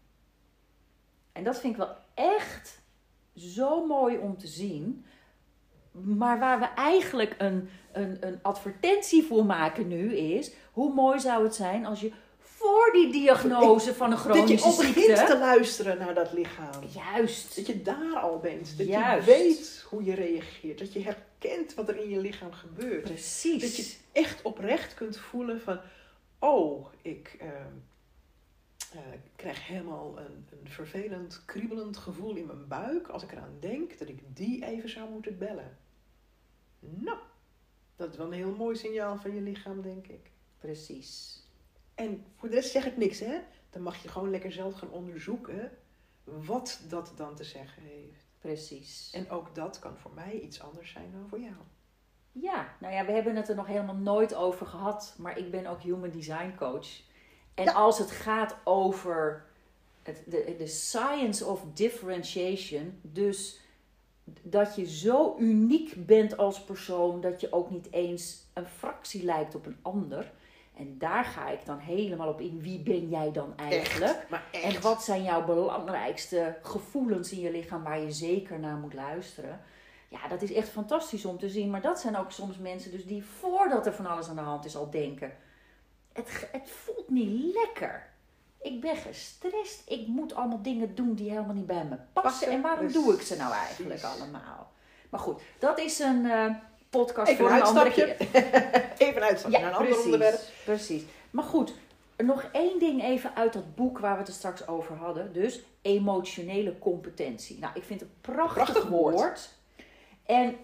En 1.32 1.44
dat 1.44 1.60
vind 1.60 1.74
ik 1.74 1.80
wel 1.80 1.96
echt 2.14 2.82
zo 3.36 3.86
mooi 3.86 4.18
om 4.18 4.38
te 4.38 4.48
zien. 4.48 5.06
Maar 6.04 6.40
waar 6.40 6.60
we 6.60 6.66
eigenlijk 6.66 7.36
een, 7.38 7.70
een, 7.92 8.18
een 8.20 8.40
advertentie 8.42 9.24
voor 9.24 9.46
maken 9.46 9.88
nu 9.88 10.16
is... 10.16 10.52
Hoe 10.72 10.94
mooi 10.94 11.20
zou 11.20 11.44
het 11.44 11.56
zijn 11.56 11.86
als 11.86 12.00
je 12.00 12.12
voor 12.58 12.90
die 12.94 13.12
diagnose 13.12 13.94
van 13.94 14.12
een 14.12 14.18
dat 14.18 14.26
je 14.26 14.32
chronische 14.32 14.68
al 14.68 14.78
begint 14.78 14.96
ziekte... 14.96 15.26
te 15.26 15.38
luisteren 15.38 15.98
naar 15.98 16.14
dat 16.14 16.34
lichaam. 16.34 16.84
Juist. 16.94 17.56
Dat 17.56 17.68
je 17.68 17.82
daar 17.82 18.16
al 18.16 18.40
bent. 18.40 18.78
Dat 18.78 18.88
Juist. 18.88 19.28
je 19.28 19.34
weet 19.34 19.86
hoe 19.90 20.04
je 20.04 20.14
reageert. 20.14 20.80
Dat 20.80 20.94
je 20.94 21.04
herkent 21.04 21.74
wat 21.74 21.90
er 21.90 21.98
in 21.98 22.10
je 22.10 22.20
lichaam 22.20 22.52
gebeurt. 22.52 23.04
Precies. 23.04 23.62
Dat 23.62 23.76
je 23.76 23.96
echt 24.12 24.42
oprecht 24.42 24.94
kunt 24.94 25.18
voelen 25.18 25.62
van... 25.62 25.80
Oh, 26.40 26.88
ik 27.02 27.36
eh, 27.40 27.48
eh, 28.92 29.00
krijg 29.36 29.68
helemaal 29.68 30.14
een, 30.18 30.48
een 30.50 30.70
vervelend, 30.70 31.42
kriebelend 31.46 31.98
gevoel 31.98 32.36
in 32.36 32.46
mijn 32.46 32.68
buik... 32.68 33.08
als 33.08 33.24
ik 33.24 33.32
eraan 33.32 33.58
denk 33.60 34.00
dat 34.00 34.08
ik 34.08 34.20
die 34.34 34.66
even 34.66 34.90
zou 34.90 35.10
moeten 35.10 35.38
bellen. 35.38 35.78
Nou, 36.80 37.18
dat 37.96 38.12
is 38.12 38.18
wel 38.18 38.26
een 38.26 38.32
heel 38.34 38.56
mooi 38.56 38.76
signaal 38.76 39.18
van 39.18 39.34
je 39.36 39.42
lichaam, 39.42 39.82
denk 39.82 40.08
ik. 40.08 40.32
Precies. 40.58 41.42
En 41.96 42.26
voor 42.36 42.50
de 42.50 42.56
rest 42.56 42.72
zeg 42.72 42.86
ik 42.86 42.98
niks, 42.98 43.20
hè. 43.20 43.40
Dan 43.70 43.82
mag 43.82 44.02
je 44.02 44.08
gewoon 44.10 44.30
lekker 44.30 44.52
zelf 44.52 44.74
gaan 44.74 44.92
onderzoeken 44.92 45.72
wat 46.24 46.82
dat 46.88 47.12
dan 47.16 47.36
te 47.36 47.44
zeggen 47.44 47.84
heeft. 47.84 48.26
Precies. 48.40 49.12
En 49.14 49.30
ook 49.30 49.56
dat 49.56 49.80
kan 49.80 49.98
voor 49.98 50.12
mij 50.14 50.40
iets 50.40 50.62
anders 50.62 50.92
zijn 50.92 51.12
dan 51.12 51.28
voor 51.30 51.40
jou. 51.40 51.56
Ja, 52.32 52.76
nou 52.80 52.94
ja, 52.94 53.06
we 53.06 53.12
hebben 53.12 53.36
het 53.36 53.50
er 53.50 53.56
nog 53.56 53.68
helemaal 53.68 53.96
nooit 53.96 54.36
over 54.36 54.66
gehad, 54.66 55.16
maar 55.18 55.38
ik 55.38 55.52
ben 55.52 55.66
ook 55.66 55.82
human 55.82 56.10
design 56.12 56.56
coach. 56.58 56.88
En 57.54 57.64
Ja. 57.64 57.72
als 57.72 57.98
het 58.00 58.12
gaat 58.12 58.56
over 58.64 59.46
het, 60.04 60.24
de, 60.26 60.56
de 60.58 60.68
science 60.68 61.46
of 61.46 61.64
differentiation, 61.74 63.00
dus 63.02 63.60
dat 64.42 64.76
je 64.76 64.86
zo 64.86 65.36
uniek 65.40 66.06
bent 66.06 66.38
als 66.38 66.64
persoon 66.64 67.22
dat 67.22 67.42
je 67.42 67.54
ook 67.54 67.70
niet 67.70 67.92
eens 67.92 68.46
een 68.54 68.66
fractie 68.66 69.24
lijkt 69.24 69.56
op 69.56 69.66
een 69.66 69.78
ander. 69.82 70.32
En 70.78 70.98
daar 70.98 71.26
ga 71.26 71.50
ik 71.50 71.66
dan 71.66 71.78
helemaal 71.78 72.28
op 72.28 72.42
in. 72.42 72.62
Wie 72.62 72.80
ben 72.80 73.10
jij 73.10 73.32
dan 73.32 73.58
eigenlijk? 73.58 74.12
Echt, 74.12 74.30
maar 74.30 74.44
echt. 74.52 74.76
En 74.76 74.82
wat 74.82 75.04
zijn 75.04 75.24
jouw 75.24 75.46
belangrijkste 75.46 76.58
gevoelens 76.62 77.32
in 77.32 77.40
je 77.40 77.52
lichaam 77.52 77.84
waar 77.84 78.00
je 78.00 78.12
zeker 78.12 78.60
naar 78.60 78.76
moet 78.76 78.94
luisteren? 78.94 79.62
Ja, 80.10 80.28
dat 80.28 80.42
is 80.42 80.54
echt 80.54 80.70
fantastisch 80.70 81.26
om 81.26 81.38
te 81.38 81.50
zien. 81.50 81.70
Maar 81.70 81.82
dat 81.82 82.00
zijn 82.00 82.18
ook 82.18 82.32
soms 82.32 82.58
mensen 82.58 82.92
dus 82.92 83.06
die 83.06 83.26
voordat 83.26 83.86
er 83.86 83.94
van 83.94 84.06
alles 84.06 84.30
aan 84.30 84.36
de 84.36 84.42
hand 84.42 84.66
is 84.66 84.76
al 84.76 84.90
denken. 84.90 85.34
Het, 86.14 86.50
het 86.52 86.70
voelt 86.70 87.10
niet 87.10 87.54
lekker. 87.54 88.10
Ik 88.68 88.82
ben 88.82 88.96
gestrest. 88.96 89.82
Ik 89.86 90.08
moet 90.08 90.36
allemaal 90.36 90.62
dingen 90.62 90.96
doen 90.96 91.14
die 91.14 91.30
helemaal 91.30 91.54
niet 91.56 91.68
bij 91.68 91.86
me 91.86 91.96
passen. 92.14 92.48
En 92.48 92.62
waarom 92.62 92.92
doe 92.92 93.14
ik 93.14 93.22
ze 93.22 93.36
nou 93.36 93.54
eigenlijk 93.54 94.04
allemaal? 94.04 94.72
Maar 95.10 95.20
goed, 95.20 95.42
dat 95.60 95.80
is 95.80 96.00
een 96.00 96.26
eh, 96.26 96.56
podcast 96.90 97.30
Even 97.32 97.46
voor 97.46 97.54
een 97.54 97.62
een 97.62 97.68
andere 97.68 97.92
keer. 97.92 98.16
Even 99.08 99.16
een 99.16 99.28
uitstapje 99.28 99.60
naar 99.60 99.70
een 99.70 99.76
ander 99.78 100.04
onderwerp. 100.04 100.40
Precies. 100.66 101.04
Maar 101.30 101.44
goed, 101.44 101.74
nog 102.18 102.44
één 102.52 102.80
ding 102.80 103.04
even 103.04 103.36
uit 103.36 103.54
dat 103.54 103.76
boek 103.76 104.00
waar 104.00 104.14
we 104.14 104.20
het 104.20 104.28
er 104.28 104.34
straks 104.34 104.68
over 104.68 104.96
hadden. 104.96 105.34
Dus 105.34 105.60
emotionele 105.82 106.80
competentie. 106.80 107.60
Nou, 107.60 107.72
ik 107.76 107.84
vind 107.84 108.00
het 108.00 108.10
een 108.10 108.34
prachtig, 108.34 108.54
Prachtig 108.64 108.88
woord. 108.88 109.16
woord. 109.16 109.50
En 110.26 110.56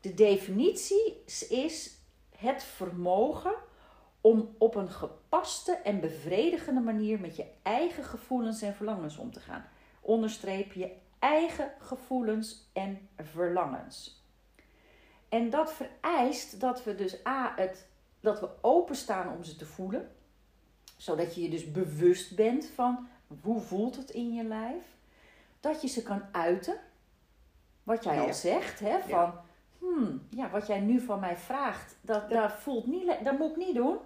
de 0.00 0.14
definitie 0.14 1.22
is 1.48 1.90
het 2.36 2.64
vermogen 2.64 3.54
om 4.22 4.54
op 4.58 4.74
een 4.74 4.90
gepaste 4.90 5.72
en 5.72 6.00
bevredigende 6.00 6.80
manier 6.80 7.20
met 7.20 7.36
je 7.36 7.46
eigen 7.62 8.04
gevoelens 8.04 8.62
en 8.62 8.74
verlangens 8.74 9.16
om 9.16 9.32
te 9.32 9.40
gaan. 9.40 9.64
Onderstreep 10.00 10.72
je 10.72 10.90
eigen 11.18 11.72
gevoelens 11.78 12.68
en 12.72 13.08
verlangens. 13.16 14.24
En 15.28 15.50
dat 15.50 15.72
vereist 15.72 16.60
dat 16.60 16.84
we 16.84 16.94
dus 16.94 17.26
A, 17.26 17.52
het, 17.56 17.86
dat 18.20 18.40
we 18.40 18.48
openstaan 18.60 19.36
om 19.36 19.44
ze 19.44 19.56
te 19.56 19.66
voelen. 19.66 20.10
Zodat 20.96 21.34
je 21.34 21.42
je 21.42 21.48
dus 21.48 21.70
bewust 21.72 22.36
bent 22.36 22.66
van 22.66 23.08
hoe 23.42 23.60
voelt 23.60 23.96
het 23.96 24.10
in 24.10 24.34
je 24.34 24.44
lijf. 24.44 24.84
Dat 25.60 25.82
je 25.82 25.88
ze 25.88 26.02
kan 26.02 26.22
uiten. 26.32 26.76
Wat 27.82 28.04
jij 28.04 28.14
Ja. 28.14 28.22
al 28.22 28.34
zegt, 28.34 28.80
hè, 28.80 28.98
van 29.00 29.32
hmm, 29.78 30.26
ja, 30.30 30.50
wat 30.50 30.66
jij 30.66 30.80
nu 30.80 31.00
van 31.00 31.20
mij 31.20 31.36
vraagt, 31.36 31.96
dat, 32.00 32.24
Ja. 32.28 32.40
dat 32.48 32.52
voelt 32.58 32.86
niet, 32.86 33.06
dat 33.24 33.38
moet 33.38 33.50
ik 33.50 33.56
niet 33.56 33.74
doen. 33.74 33.98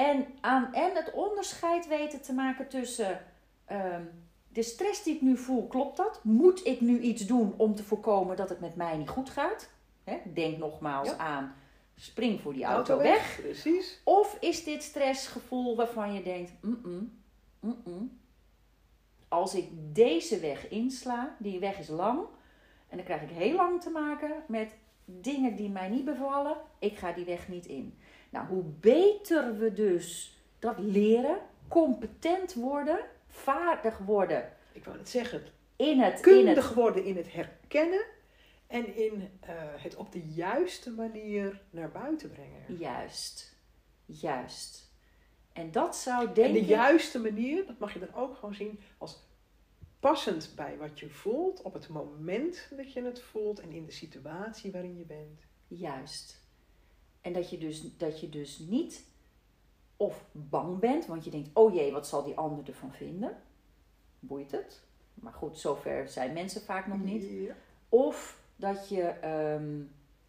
En, 0.00 0.26
aan, 0.40 0.74
en 0.74 0.94
het 0.94 1.10
onderscheid 1.12 1.88
weten 1.88 2.20
te 2.20 2.32
maken 2.32 2.68
tussen 2.68 3.20
ehm, 3.64 4.02
de 4.48 4.62
stress 4.62 5.02
die 5.02 5.14
ik 5.14 5.20
nu 5.20 5.36
voel, 5.36 5.66
klopt 5.66 5.96
dat? 5.96 6.20
Moet 6.24 6.66
ik 6.66 6.80
nu 6.80 7.00
iets 7.00 7.26
doen 7.26 7.54
om 7.56 7.74
te 7.74 7.84
voorkomen 7.84 8.36
dat 8.36 8.48
het 8.48 8.60
met 8.60 8.76
mij 8.76 8.96
niet 8.96 9.08
goed 9.08 9.30
gaat? 9.30 9.68
Denk 10.32 10.58
nogmaals 10.58 11.08
Ja. 11.08 11.16
aan, 11.16 11.54
spring 11.94 12.40
voor 12.40 12.52
die 12.52 12.64
auto, 12.64 12.96
weg. 12.98 13.38
Precies. 13.40 14.00
Of 14.04 14.36
is 14.40 14.64
dit 14.64 14.82
stressgevoel 14.82 15.76
waarvan 15.76 16.12
je 16.12 16.22
denkt, 16.22 16.52
als 19.28 19.54
ik 19.54 19.68
deze 19.72 20.38
weg 20.38 20.68
insla, 20.68 21.36
die 21.38 21.58
weg 21.58 21.78
is 21.78 21.88
lang, 21.88 22.20
en 22.88 22.96
dan 22.96 23.06
krijg 23.06 23.22
ik 23.22 23.30
heel 23.30 23.56
lang 23.56 23.82
te 23.82 23.90
maken 23.90 24.32
met 24.48 24.74
dingen 25.04 25.56
die 25.56 25.70
mij 25.70 25.88
niet 25.88 26.04
bevallen, 26.04 26.56
ik 26.78 26.96
ga 26.96 27.12
die 27.12 27.24
weg 27.24 27.48
niet 27.48 27.66
in. 27.66 27.98
Nou, 28.30 28.46
hoe 28.46 28.64
beter 28.80 29.58
we 29.58 29.72
dus 29.72 30.38
dat 30.58 30.78
leren, 30.78 31.38
competent 31.68 32.54
worden, 32.54 32.98
vaardig 33.28 33.98
worden 33.98 34.52
Ik 34.72 34.84
wou 34.84 34.98
het 34.98 35.08
zeggen. 35.08 35.42
in 35.76 36.00
het, 36.00 36.14
in 36.14 36.20
Kundig 36.20 36.66
het 36.66 36.74
worden 36.74 37.04
in 37.04 37.16
het 37.16 37.32
herkennen. 37.32 38.04
En 38.66 38.96
in 38.96 39.28
eh, 39.40 39.52
het 39.76 39.96
op 39.96 40.12
de 40.12 40.22
juiste 40.22 40.90
manier 40.90 41.62
naar 41.70 41.90
buiten 41.90 42.30
brengen. 42.30 42.76
juist, 42.78 43.56
juist. 44.04 44.92
En 45.52 45.70
dat 45.70 45.96
zou 45.96 46.26
En 46.26 46.34
denk 46.34 46.54
de 46.54 46.60
ik... 46.60 46.66
juiste 46.68 47.20
manier, 47.20 47.66
dat 47.66 47.78
mag 47.78 47.92
je 47.92 47.98
dan 47.98 48.14
ook 48.14 48.36
gewoon 48.36 48.54
zien 48.54 48.80
als 48.98 49.28
passend 50.00 50.52
bij 50.56 50.76
wat 50.78 51.00
je 51.00 51.10
voelt. 51.10 51.62
Op 51.62 51.72
het 51.72 51.88
moment 51.88 52.68
dat 52.76 52.92
je 52.92 53.02
het 53.02 53.20
voelt 53.20 53.60
en 53.60 53.72
in 53.72 53.84
de 53.84 53.92
situatie 53.92 54.72
waarin 54.72 54.96
je 54.96 55.04
bent. 55.04 55.40
Juist. 55.66 56.40
En 57.20 57.32
dat 57.32 57.50
je, 57.50 57.58
dus, 57.58 57.96
dat 57.96 58.20
je 58.20 58.28
dus 58.28 58.58
niet 58.58 59.04
of 59.96 60.24
bang 60.32 60.78
bent, 60.78 61.06
want 61.06 61.24
je 61.24 61.30
denkt, 61.30 61.48
oh 61.52 61.74
jee, 61.74 61.92
wat 61.92 62.06
zal 62.06 62.22
die 62.24 62.36
ander 62.36 62.64
ervan 62.68 62.92
vinden? 62.92 63.36
Boeit 64.20 64.50
het? 64.50 64.80
Maar 65.14 65.32
goed, 65.32 65.58
zover 65.58 66.08
zijn 66.08 66.32
mensen 66.32 66.60
vaak 66.60 66.86
nog 66.86 67.02
niet. 67.04 67.22
Ja. 67.30 67.54
Of 67.88 68.38
dat 68.56 68.88
je 68.88 69.02
ehm, 69.02 69.80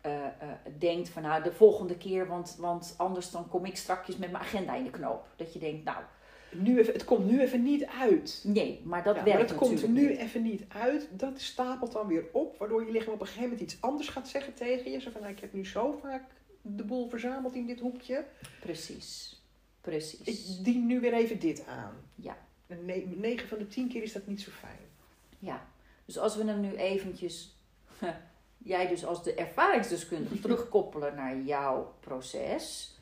eh, 0.02 0.26
eh, 0.26 0.32
denkt 0.78 1.10
van 1.10 1.22
nou, 1.22 1.44
de 1.44 1.52
volgende 1.54 1.98
keer, 1.98 2.28
want, 2.28 2.56
want 2.60 2.94
anders 2.98 3.32
dan 3.32 3.48
kom 3.50 3.66
ik 3.66 3.78
strakjes 3.78 4.18
met 4.18 4.32
mijn 4.32 4.44
agenda 4.44 4.76
in 4.76 4.84
de 4.84 4.90
knoop. 4.90 5.28
Dat 5.36 5.54
je 5.54 5.60
denkt, 5.60 5.84
nou, 5.84 6.04
Nu 6.52 6.80
even, 6.80 6.94
het 6.94 7.04
komt 7.06 7.26
nu 7.30 7.42
even 7.42 7.64
niet 7.64 7.86
uit. 7.86 8.42
nee, 8.48 8.82
maar 8.84 9.04
dat 9.04 9.16
Ja, 9.16 9.24
werkt 9.24 9.40
maar 9.40 9.50
het 9.50 9.58
komt 9.58 9.88
nu 9.88 10.08
niet. 10.10 10.18
even 10.18 10.42
niet 10.44 10.64
uit. 10.68 11.08
Dat 11.12 11.40
stapelt 11.42 11.92
dan 11.92 12.08
weer 12.08 12.26
op, 12.32 12.58
waardoor 12.58 12.86
je 12.86 12.92
lichaam 12.92 13.14
op 13.14 13.20
een 13.20 13.26
gegeven 13.26 13.50
moment 13.50 13.62
iets 13.72 13.82
anders 13.82 14.10
gaat 14.10 14.28
zeggen 14.28 14.54
tegen 14.54 14.92
je. 14.92 15.00
Zo 15.00 15.12
van, 15.12 15.22
nou, 15.22 15.34
ik 15.34 15.40
heb 15.40 15.54
nu 15.54 15.66
zo 15.66 15.92
vaak 15.92 16.24
de 16.62 16.84
boel 16.84 17.10
verzameld 17.10 17.56
in 17.56 17.66
dit 17.68 17.80
hoekje. 17.80 18.26
Precies, 18.60 19.42
precies. 19.82 20.58
Ik 20.58 20.64
dien 20.64 20.86
nu 20.86 21.00
weer 21.00 21.14
even 21.14 21.40
dit 21.40 21.66
aan. 21.66 21.94
Ja. 22.16 22.38
En 22.68 22.86
9 23.20 23.48
van 23.48 23.58
de 23.58 23.68
10 23.68 23.88
keer 23.90 24.04
is 24.04 24.14
dat 24.14 24.28
niet 24.28 24.42
zo 24.42 24.52
fijn. 24.52 24.80
Ja, 25.40 25.68
dus 26.06 26.18
als 26.18 26.36
we 26.36 26.44
hem 26.46 26.60
nu 26.60 26.76
eventjes, 26.76 27.56
jij 28.58 28.88
dus 28.88 29.06
als 29.06 29.24
de 29.24 29.34
ervaringsdeskundige 29.34 30.40
terugkoppelen 30.46 31.16
naar 31.16 31.38
jouw 31.38 31.94
proces. 32.00 32.96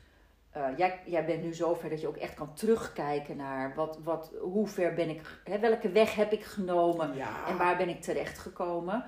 Eh, 0.50 0.68
jij, 0.76 1.00
jij 1.06 1.24
bent 1.24 1.42
nu 1.42 1.54
zover 1.54 1.90
dat 1.90 2.00
je 2.00 2.08
ook 2.08 2.16
echt 2.16 2.34
kan 2.34 2.54
terugkijken 2.54 3.36
naar 3.36 3.74
wat, 3.74 3.98
wat, 4.02 4.30
hoe 4.40 4.66
ver 4.66 4.94
ben 4.94 5.08
ik, 5.08 5.40
hè, 5.44 5.58
welke 5.58 5.90
weg 5.90 6.14
heb 6.14 6.32
ik 6.32 6.44
genomen 6.44 7.14
Ja. 7.16 7.46
en 7.48 7.56
waar 7.56 7.76
ben 7.76 7.88
ik 7.88 8.02
terechtgekomen. 8.02 9.04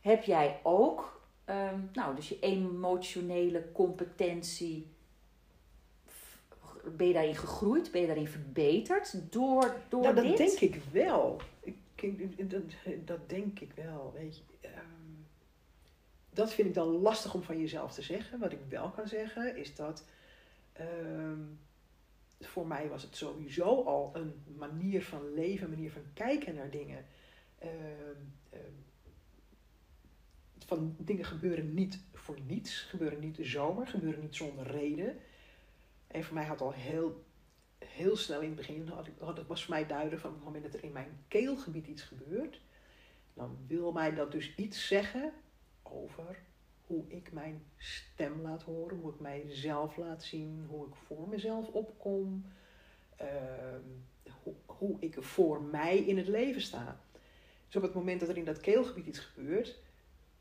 Heb 0.00 0.22
jij 0.22 0.60
ook, 0.62 1.13
ehm, 1.44 1.80
nou, 1.92 2.14
dus 2.14 2.28
je 2.28 2.38
emotionele 2.40 3.72
competentie 3.72 4.86
ben 6.96 7.06
je 7.06 7.12
daarin 7.12 7.36
gegroeid? 7.36 7.90
Ben 7.90 8.00
je 8.00 8.06
daarin 8.06 8.28
verbeterd 8.28 9.32
door, 9.32 9.76
door 9.88 10.02
nou, 10.02 10.14
dat 10.14 10.24
dit? 10.24 10.36
denk 10.36 10.58
ik 10.58 10.82
wel. 10.92 11.40
Ik, 11.60 12.50
dat, 12.50 12.62
dat 13.04 13.28
denk 13.28 13.60
ik 13.60 13.72
wel. 13.72 14.12
Weet 14.14 14.36
je. 14.36 14.42
Ehm, 14.60 14.74
dat 16.30 16.52
vind 16.52 16.68
ik 16.68 16.74
dan 16.74 16.88
lastig 16.88 17.34
om 17.34 17.42
van 17.42 17.60
jezelf 17.60 17.92
te 17.92 18.02
zeggen. 18.02 18.38
Wat 18.38 18.52
ik 18.52 18.58
wel 18.68 18.90
kan 18.90 19.08
zeggen 19.08 19.56
is 19.56 19.74
dat 19.74 20.04
ehm, 20.72 21.40
voor 22.40 22.66
mij 22.66 22.88
was 22.88 23.02
het 23.02 23.16
sowieso 23.16 23.82
al 23.82 24.10
een 24.12 24.42
manier 24.56 25.04
van 25.04 25.34
leven, 25.34 25.64
een 25.64 25.74
manier 25.74 25.92
van 25.92 26.04
kijken 26.14 26.54
naar 26.54 26.70
dingen. 26.70 27.04
Van 30.64 30.96
dingen 30.98 31.24
gebeuren 31.24 31.74
niet 31.74 32.00
voor 32.12 32.38
niets, 32.46 32.80
gebeuren 32.80 33.20
niet 33.20 33.38
zomaar, 33.40 33.86
gebeuren 33.86 34.20
niet 34.20 34.36
zonder 34.36 34.66
reden. 34.66 35.16
En 36.06 36.24
voor 36.24 36.34
mij 36.34 36.44
had 36.44 36.60
al 36.60 36.72
heel, 36.72 37.24
heel 37.78 38.16
snel 38.16 38.40
in 38.40 38.46
het 38.46 38.56
begin, 38.56 38.88
had 38.88 39.06
ik, 39.06 39.12
had, 39.18 39.36
het 39.36 39.46
was 39.46 39.64
voor 39.64 39.74
mij 39.74 39.86
duidelijk 39.86 40.20
van 40.20 40.32
het 40.32 40.44
moment 40.44 40.64
dat 40.64 40.74
er 40.74 40.84
in 40.84 40.92
mijn 40.92 41.24
keelgebied 41.28 41.86
iets 41.86 42.02
gebeurt, 42.02 42.60
dan 43.34 43.56
wil 43.66 43.92
mij 43.92 44.14
dat 44.14 44.32
dus 44.32 44.54
iets 44.56 44.86
zeggen 44.86 45.32
over 45.82 46.38
hoe 46.86 47.04
ik 47.08 47.32
mijn 47.32 47.62
stem 47.76 48.40
laat 48.40 48.62
horen, 48.62 48.98
hoe 48.98 49.12
ik 49.12 49.20
mijzelf 49.20 49.96
laat 49.96 50.22
zien, 50.22 50.64
hoe 50.68 50.86
ik 50.86 50.94
voor 50.94 51.28
mezelf 51.28 51.68
opkom, 51.68 52.44
ehm, 53.16 53.80
hoe, 54.42 54.54
hoe 54.66 54.96
ik 55.00 55.16
voor 55.20 55.62
mij 55.62 55.98
in 55.98 56.16
het 56.16 56.28
leven 56.28 56.60
sta. 56.60 57.00
Dus 57.66 57.76
op 57.76 57.82
het 57.82 57.94
moment 57.94 58.20
dat 58.20 58.28
er 58.28 58.36
in 58.36 58.44
dat 58.44 58.60
keelgebied 58.60 59.06
iets 59.06 59.18
gebeurt, 59.18 59.82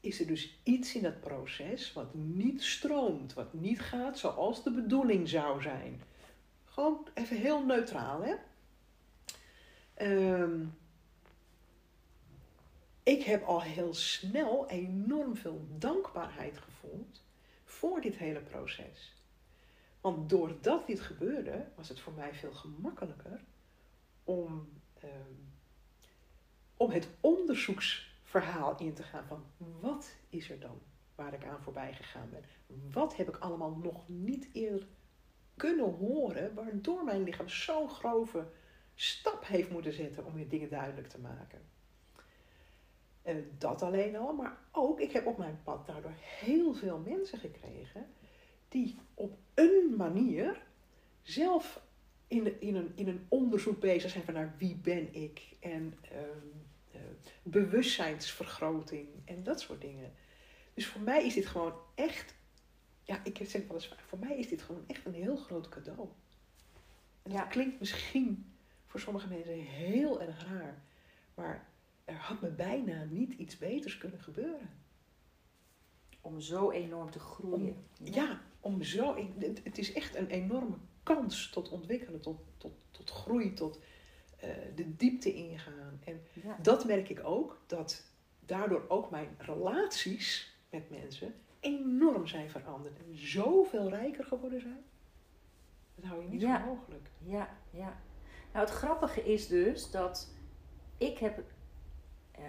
is 0.03 0.19
er 0.19 0.27
dus 0.27 0.59
iets 0.63 0.95
in 0.95 1.01
dat 1.01 1.19
proces 1.19 1.93
wat 1.93 2.13
niet 2.13 2.63
stroomt, 2.63 3.33
wat 3.33 3.53
niet 3.53 3.79
gaat 3.79 4.19
zoals 4.19 4.63
de 4.63 4.71
bedoeling 4.71 5.29
zou 5.29 5.61
zijn. 5.61 6.01
Gewoon 6.65 7.07
even 7.13 7.37
heel 7.37 7.65
neutraal, 7.65 8.23
hè? 8.23 8.35
Ehm, 9.93 10.65
ik 13.03 13.23
heb 13.23 13.43
al 13.43 13.61
heel 13.61 13.93
snel 13.93 14.69
enorm 14.69 15.35
veel 15.35 15.67
dankbaarheid 15.77 16.57
gevoeld 16.57 17.23
voor 17.65 18.01
dit 18.01 18.15
hele 18.15 18.41
proces. 18.41 19.15
Want 20.01 20.29
doordat 20.29 20.87
dit 20.87 20.99
gebeurde, 20.99 21.65
was 21.75 21.89
het 21.89 21.99
voor 21.99 22.13
mij 22.13 22.33
veel 22.33 22.53
gemakkelijker 22.53 23.43
om, 24.23 24.69
ehm, 24.99 25.33
om 26.77 26.91
het 26.91 27.07
onderzoeksverhaal 28.33 28.79
in 28.79 28.93
te 28.93 29.03
gaan 29.03 29.25
van 29.25 29.43
wat 29.79 30.15
is 30.29 30.49
er 30.49 30.59
dan 30.59 30.81
waar 31.15 31.33
ik 31.33 31.45
aan 31.45 31.61
voorbij 31.61 31.93
gegaan 31.93 32.29
ben? 32.29 32.43
Wat 32.91 33.15
heb 33.15 33.27
ik 33.27 33.37
allemaal 33.37 33.75
nog 33.75 34.09
niet 34.09 34.49
eerder 34.53 34.87
kunnen 35.55 35.95
horen, 35.95 36.53
waardoor 36.53 37.03
mijn 37.03 37.23
lichaam 37.23 37.49
zo'n 37.49 37.89
grove 37.89 38.47
stap 38.95 39.45
heeft 39.45 39.69
moeten 39.69 39.93
zetten 39.93 40.25
om 40.25 40.37
je 40.37 40.47
dingen 40.47 40.69
duidelijk 40.69 41.07
te 41.07 41.19
maken? 41.19 41.61
En 43.21 43.51
dat 43.57 43.81
alleen 43.81 44.15
al, 44.15 44.33
maar 44.33 44.57
ook, 44.71 44.99
ik 44.99 45.11
heb 45.11 45.25
op 45.25 45.37
mijn 45.37 45.59
pad 45.63 45.87
daardoor 45.87 46.15
heel 46.17 46.73
veel 46.73 46.97
mensen 46.97 47.39
gekregen 47.39 48.05
die 48.67 48.97
op 49.13 49.37
een 49.53 49.93
manier 49.97 50.61
zelf 51.21 51.81
in, 52.27 52.61
in, 52.61 52.75
een, 52.75 52.91
in 52.95 53.07
een 53.07 53.25
onderzoek 53.29 53.79
bezig 53.79 54.11
zijn 54.11 54.23
van 54.23 54.33
naar 54.33 54.55
wie 54.57 54.75
ben 54.75 55.13
ik 55.13 55.55
en 55.59 55.97
ehm, 56.01 56.62
eh, 56.93 56.99
bewustzijnsvergroting 57.43 59.07
en 59.25 59.43
dat 59.43 59.61
soort 59.61 59.81
dingen. 59.81 60.13
Dus 60.73 60.87
voor 60.87 61.01
mij 61.01 61.25
is 61.25 61.33
dit 61.33 61.45
gewoon 61.45 61.73
echt, 61.95 62.35
ja, 63.03 63.19
ik 63.23 63.39
zeg 63.43 63.65
wel 63.67 63.75
eens 63.75 63.87
vaak, 63.87 63.99
voor 63.99 64.19
mij 64.19 64.37
is 64.37 64.47
dit 64.47 64.61
gewoon 64.61 64.83
echt 64.87 65.05
een 65.05 65.13
heel 65.13 65.35
groot 65.37 65.69
cadeau. 65.69 66.07
En 67.21 67.31
dat 67.31 67.33
Ja. 67.33 67.45
klinkt 67.45 67.79
misschien 67.79 68.53
voor 68.85 68.99
sommige 68.99 69.27
mensen 69.27 69.53
heel 69.59 70.21
erg 70.21 70.43
raar, 70.47 70.81
maar 71.35 71.67
er 72.05 72.15
had 72.15 72.41
me 72.41 72.49
bijna 72.49 73.03
niet 73.03 73.33
iets 73.33 73.57
beters 73.57 73.97
kunnen 73.97 74.19
gebeuren. 74.19 74.69
Om 76.21 76.39
zo 76.39 76.71
enorm 76.71 77.11
te 77.11 77.19
groeien. 77.19 77.87
Ja, 78.03 78.41
om 78.59 78.83
zo. 78.83 79.15
het 79.63 79.77
is 79.77 79.93
echt 79.93 80.15
een 80.15 80.27
enorme 80.27 80.75
kans 81.03 81.49
tot 81.49 81.69
ontwikkelen, 81.69 82.21
tot, 82.21 82.39
tot, 82.57 82.73
tot 82.91 83.09
groei, 83.09 83.53
tot 83.53 83.79
eh, 84.43 84.49
de 84.75 84.95
diepte 84.95 85.33
ingaan. 85.33 85.99
En 86.05 86.21
Ja. 86.33 86.57
dat 86.61 86.85
merk 86.85 87.09
ik 87.09 87.21
ook, 87.23 87.61
dat 87.67 88.03
daardoor 88.39 88.85
ook 88.87 89.09
mijn 89.09 89.35
relaties 89.37 90.55
met 90.69 90.89
mensen 90.89 91.33
enorm 91.59 92.27
zijn 92.27 92.49
veranderd. 92.49 92.97
En 92.97 93.17
zoveel 93.17 93.89
rijker 93.89 94.23
geworden 94.25 94.61
zijn. 94.61 94.83
Dat 95.95 96.05
hou 96.05 96.21
je 96.23 96.29
niet 96.29 96.41
Ja. 96.41 96.59
voor 96.63 96.75
mogelijk. 96.75 97.09
Ja, 97.25 97.49
ja. 97.69 97.99
Nou, 98.53 98.65
het 98.65 98.73
grappige 98.75 99.23
is 99.33 99.47
dus 99.47 99.91
dat 99.91 100.33
ik 100.97 101.17
heb 101.17 101.43
eh, 102.31 102.43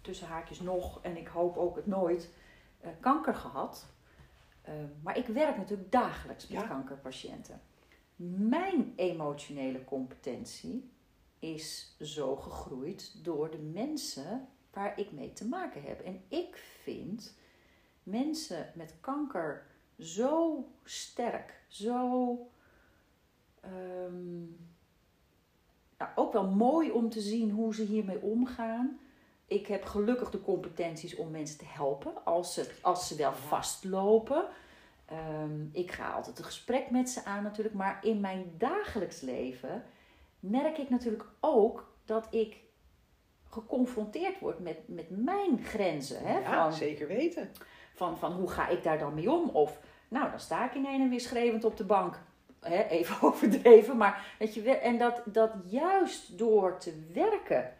tussen 0.00 0.26
haakjes 0.26 0.60
nog 0.60 1.02
en 1.02 1.16
ik 1.16 1.26
hoop 1.26 1.56
ook 1.56 1.76
het 1.76 1.86
nooit 1.86 2.30
eh, 2.80 2.90
kanker 3.00 3.34
gehad. 3.34 3.86
Eh, 4.62 4.74
maar 5.02 5.16
ik 5.18 5.26
werk 5.26 5.56
natuurlijk 5.56 5.92
dagelijks 5.92 6.48
met 6.48 6.60
Ja. 6.60 6.66
kankerpatiënten. 6.66 7.60
Mijn 8.48 8.92
emotionele 8.96 9.84
competentie 9.84 10.90
is 11.38 11.96
zo 12.00 12.36
gegroeid 12.36 13.24
door 13.24 13.50
de 13.50 13.58
mensen 13.58 14.48
waar 14.72 14.98
ik 14.98 15.12
mee 15.12 15.32
te 15.32 15.48
maken 15.48 15.82
heb. 15.82 16.00
En 16.00 16.22
ik 16.28 16.56
vind 16.82 17.34
mensen 18.02 18.72
met 18.74 18.94
kanker 19.00 19.66
zo 19.98 20.64
sterk, 20.84 21.60
zo 21.68 22.36
ehm, 23.60 24.38
nou, 25.98 26.10
ook 26.14 26.32
wel 26.32 26.46
mooi 26.46 26.90
om 26.90 27.10
te 27.10 27.20
zien 27.20 27.50
hoe 27.50 27.74
ze 27.74 27.82
hiermee 27.82 28.22
omgaan. 28.22 28.98
Ik 29.46 29.66
heb 29.66 29.84
gelukkig 29.84 30.30
de 30.30 30.40
competenties 30.40 31.16
om 31.16 31.30
mensen 31.30 31.58
te 31.58 31.64
helpen 31.64 32.24
als 32.24 32.54
ze, 32.54 32.74
als 32.82 33.08
ze 33.08 33.16
wel 33.16 33.32
vastlopen. 33.32 34.48
Ehm, 35.04 35.66
ik 35.72 35.90
ga 35.90 36.12
altijd 36.12 36.38
een 36.38 36.44
gesprek 36.44 36.90
met 36.90 37.10
ze 37.10 37.24
aan 37.24 37.42
natuurlijk. 37.42 37.74
Maar 37.74 38.04
in 38.04 38.20
mijn 38.20 38.54
dagelijks 38.58 39.20
leven 39.20 39.84
merk 40.50 40.78
ik 40.78 40.90
natuurlijk 40.90 41.24
ook 41.40 41.94
dat 42.04 42.26
ik 42.30 42.56
geconfronteerd 43.50 44.38
word 44.38 44.58
met, 44.58 44.88
met 44.88 45.06
mijn 45.10 45.64
grenzen. 45.64 46.26
Hè? 46.26 46.38
ja, 46.38 46.62
van, 46.62 46.72
zeker 46.72 47.06
weten. 47.06 47.50
van, 47.94 48.18
van 48.18 48.32
hoe 48.32 48.50
ga 48.50 48.68
ik 48.68 48.82
daar 48.82 48.98
dan 48.98 49.14
mee 49.14 49.30
om? 49.30 49.48
Of 49.48 49.80
nou, 50.08 50.30
dan 50.30 50.40
sta 50.40 50.64
ik 50.64 50.74
in 50.74 50.86
een 50.86 51.00
en 51.00 51.08
weer 51.08 51.20
schreeuwend 51.20 51.64
op 51.64 51.76
de 51.76 51.84
bank. 51.84 52.20
Hè, 52.60 52.82
even 52.82 53.16
overdreven, 53.28 53.96
maar 53.96 54.34
dat 54.38 54.54
je 54.54 54.62
wel- 54.62 54.78
en 54.78 54.98
dat, 54.98 55.22
dat 55.24 55.52
juist 55.66 56.38
door 56.38 56.78
te 56.78 57.06
werken 57.12 57.74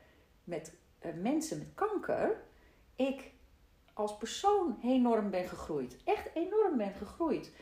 met 0.45 0.75
eh, 0.99 1.11
mensen 1.15 1.59
met 1.59 1.75
kanker, 1.75 2.41
ik 2.97 3.31
als 3.93 4.17
persoon 4.17 4.79
enorm 4.83 5.31
ben 5.31 5.49
gegroeid. 5.49 5.97
Echt 6.05 6.31
enorm 6.35 6.77
ben 6.77 6.93
gegroeid. 6.93 7.53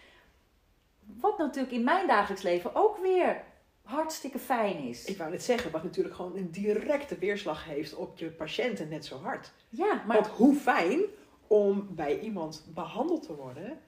Wat 1.00 1.38
natuurlijk 1.38 1.74
in 1.74 1.84
mijn 1.84 2.06
dagelijks 2.06 2.42
leven 2.42 2.74
ook 2.74 2.98
weer 2.98 3.42
hartstikke 3.84 4.38
fijn 4.38 4.76
is. 4.78 5.04
Ik 5.04 5.16
wou 5.18 5.30
net 5.30 5.42
zeggen, 5.42 5.70
wat 5.70 5.82
natuurlijk 5.82 6.14
gewoon 6.14 6.36
een 6.36 6.50
directe 6.50 7.18
weerslag 7.18 7.64
heeft 7.64 7.94
op 7.94 8.18
je 8.18 8.30
patiënten 8.30 8.88
net 8.88 9.04
zo 9.04 9.18
hard. 9.18 9.52
ja, 9.68 10.02
maar 10.06 10.16
Want 10.16 10.26
hoe 10.26 10.54
fijn 10.54 11.00
om 11.46 11.88
bij 11.90 12.20
iemand 12.20 12.66
behandeld 12.74 13.22
te 13.22 13.34
worden 13.34 13.78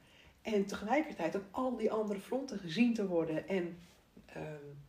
en 0.43 0.67
tegelijkertijd 0.67 1.35
op 1.35 1.43
al 1.51 1.77
die 1.77 1.93
andere 1.93 2.21
fronten 2.21 2.59
gezien 2.59 2.95
te 2.95 3.07
worden 3.07 3.49
en 3.49 3.79
ehm, 4.27 4.43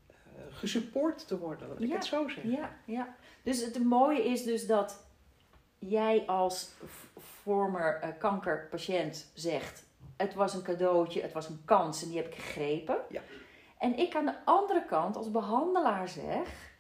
eh, 0.07 0.15
gesupport 0.49 1.27
te 1.27 1.37
worden, 1.37 1.67
laat 1.67 1.79
ik 1.81 1.87
Ja, 1.87 1.95
het 1.95 2.05
zo 2.05 2.27
zeggen. 2.27 2.51
Ja, 2.51 2.75
ja. 2.85 3.15
Dus 3.43 3.65
het 3.65 3.83
mooie 3.83 4.23
is 4.23 4.43
dus 4.43 4.67
dat 4.67 5.05
jij 5.79 6.23
als 6.25 6.69
former 7.41 7.99
eh, 8.01 8.09
kankerpatiënt 8.19 9.31
zegt: 9.33 9.83
het 10.17 10.33
was 10.33 10.53
een 10.53 10.61
cadeautje, 10.61 11.21
het 11.21 11.33
was 11.33 11.49
een 11.49 11.61
kans 11.65 12.01
en 12.01 12.07
die 12.07 12.17
heb 12.17 12.27
ik 12.27 12.35
gegrepen. 12.35 12.97
Ja. 13.09 13.21
En 13.77 13.97
ik 13.97 14.15
aan 14.15 14.25
de 14.25 14.45
andere 14.45 14.85
kant 14.85 15.15
als 15.15 15.31
behandelaar 15.31 16.09
zeg: 16.09 16.75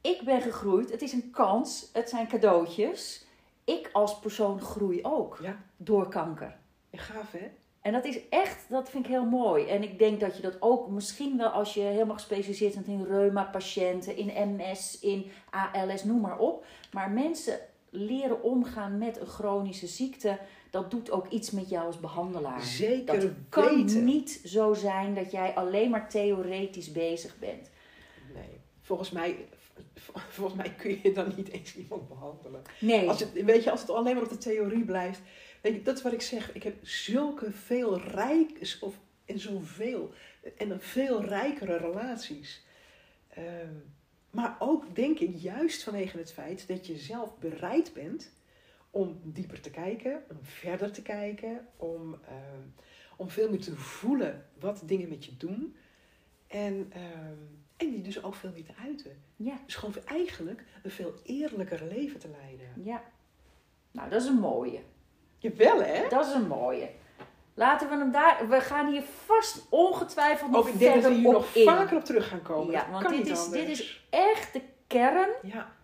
ik 0.00 0.22
ben 0.24 0.40
gegroeid, 0.40 0.90
het 0.90 1.02
is 1.02 1.12
een 1.12 1.30
kans, 1.30 1.90
het 1.92 2.08
zijn 2.08 2.28
cadeautjes. 2.28 3.26
Ik 3.64 3.90
als 3.92 4.18
persoon 4.18 4.60
groei 4.60 5.04
ook 5.04 5.38
Ja, 5.42 5.56
door 5.76 6.08
kanker. 6.08 6.56
ja, 6.90 6.98
gaaf 6.98 7.32
hè? 7.32 7.50
En 7.80 7.92
dat 7.92 8.04
is 8.04 8.28
echt, 8.28 8.68
dat 8.68 8.90
vind 8.90 9.04
ik 9.04 9.10
heel 9.10 9.24
mooi. 9.24 9.66
En 9.66 9.82
ik 9.82 9.98
denk 9.98 10.20
dat 10.20 10.36
je 10.36 10.42
dat 10.42 10.62
ook 10.62 10.88
misschien 10.88 11.36
wel 11.36 11.48
als 11.48 11.74
je 11.74 11.80
helemaal 11.80 12.14
gespecialiseerd 12.14 12.74
bent 12.74 12.86
in 12.86 13.04
reuma-patiënten, 13.04 14.16
in 14.16 14.56
MS, 14.56 14.98
in 14.98 15.30
ALS, 15.50 16.04
noem 16.04 16.20
maar 16.20 16.38
op. 16.38 16.64
Maar 16.92 17.10
mensen 17.10 17.58
leren 17.90 18.42
omgaan 18.42 18.98
met 18.98 19.20
een 19.20 19.26
chronische 19.26 19.86
ziekte, 19.86 20.38
dat 20.70 20.90
doet 20.90 21.10
ook 21.10 21.28
iets 21.28 21.50
met 21.50 21.68
jou 21.68 21.86
als 21.86 22.00
behandelaar. 22.00 22.62
Zeker 22.62 23.20
Dat 23.20 23.30
kan 23.48 23.76
weten. 23.76 24.04
niet 24.04 24.40
zo 24.44 24.74
zijn 24.74 25.14
dat 25.14 25.30
jij 25.30 25.54
alleen 25.54 25.90
maar 25.90 26.08
theoretisch 26.08 26.92
bezig 26.92 27.38
bent. 27.38 27.70
Nee, 28.34 28.60
volgens 28.80 29.10
mij, 29.10 29.36
volgens 30.28 30.56
mij 30.56 30.74
kun 30.74 30.98
je 31.02 31.12
dan 31.12 31.32
niet 31.36 31.48
eens 31.48 31.76
iemand 31.76 32.08
behandelen. 32.08 32.62
Nee, 32.80 33.08
Als 33.08 33.20
het, 33.20 33.32
weet 33.44 33.64
je, 33.64 33.70
als 33.70 33.80
het 33.80 33.90
alleen 33.90 34.14
maar 34.14 34.24
op 34.24 34.28
de 34.30 34.38
theorie 34.38 34.84
blijft. 34.84 35.20
Weet 35.60 35.74
je, 35.74 35.82
dat 35.82 35.96
is 35.96 36.02
wat 36.02 36.12
ik 36.12 36.22
zeg. 36.22 36.54
Ik 36.54 36.62
heb 36.62 36.74
zulke 36.82 37.52
veel 37.52 37.98
rijk, 38.00 38.76
of 38.80 38.94
En 39.24 39.38
zoveel. 39.38 40.10
En 40.56 40.70
een 40.70 40.80
veel 40.80 41.24
rijkere 41.24 41.76
relaties. 41.76 42.64
Ehm, 43.28 43.72
maar 44.30 44.56
ook 44.58 44.94
denk 44.94 45.18
ik 45.18 45.36
juist 45.36 45.82
vanwege 45.82 46.18
het 46.18 46.32
feit 46.32 46.68
dat 46.68 46.86
je 46.86 46.96
zelf 46.96 47.38
bereid 47.38 47.92
bent 47.92 48.30
om 48.90 49.20
dieper 49.24 49.60
te 49.60 49.70
kijken, 49.70 50.22
om 50.30 50.38
verder 50.42 50.92
te 50.92 51.02
kijken, 51.02 51.66
om, 51.76 52.18
ehm, 52.28 52.62
om 53.16 53.30
veel 53.30 53.50
meer 53.50 53.60
te 53.60 53.76
voelen 53.76 54.46
wat 54.58 54.82
dingen 54.84 55.08
met 55.08 55.24
je 55.24 55.36
doen. 55.36 55.76
En, 56.46 56.86
ehm, 56.92 57.36
en 57.76 57.90
die 57.90 58.02
dus 58.02 58.22
ook 58.22 58.34
veel 58.34 58.50
meer 58.54 58.64
te 58.64 58.74
uiten. 58.84 59.22
Ja. 59.36 59.54
Dus 59.64 59.74
gewoon 59.74 59.94
eigenlijk 60.04 60.64
een 60.82 60.90
veel 60.90 61.14
eerlijker 61.22 61.84
leven 61.84 62.20
te 62.20 62.28
leiden. 62.40 62.68
Ja. 62.84 63.02
Nou, 63.90 64.10
dat 64.10 64.22
is 64.22 64.28
een 64.28 64.38
mooie. 64.38 64.80
Jawel 65.38 65.82
hè? 65.82 66.08
Dat 66.08 66.26
is 66.26 66.32
een 66.32 66.46
mooie. 66.46 66.90
Laten 67.54 67.88
we 67.88 67.96
hem 67.96 68.12
daar... 68.12 68.48
We 68.48 68.60
gaan 68.60 68.90
hier 68.90 69.02
vast 69.02 69.66
ongetwijfeld 69.70 70.50
nog 70.50 70.60
Ook 70.60 70.72
ik 70.72 70.78
denk 70.78 70.94
dat 70.94 71.02
we 71.02 71.08
verder 71.08 71.18
hier 71.18 71.28
op 71.28 71.42
nog 71.42 71.54
in. 71.54 71.64
vaker 71.64 71.96
op 71.96 72.04
terug 72.04 72.28
gaan 72.28 72.42
komen. 72.42 72.72
Ja, 72.72 72.80
Dat 72.80 72.90
want 72.90 73.02
kan 73.02 73.12
dit 73.12 73.24
niet 73.24 73.32
is, 73.32 73.48
dit 73.48 73.68
is 73.68 74.06
echt 74.10 74.52
de 74.52 74.62
kern. 74.86 75.28
Ja. 75.42 75.76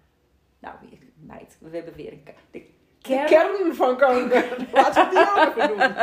Nou, 0.58 0.76
meid, 1.14 1.56
we 1.60 1.76
hebben 1.76 1.94
weer 1.94 2.12
een 2.12 2.24
De 2.50 2.66
kern. 3.12 3.26
kern 3.26 3.74
van 3.74 3.96
kanker. 3.96 4.56
Laten 4.72 5.08
we 5.08 5.10
die 5.10 5.42
ook 5.42 5.56
even 5.56 5.68
doen. 5.78 5.94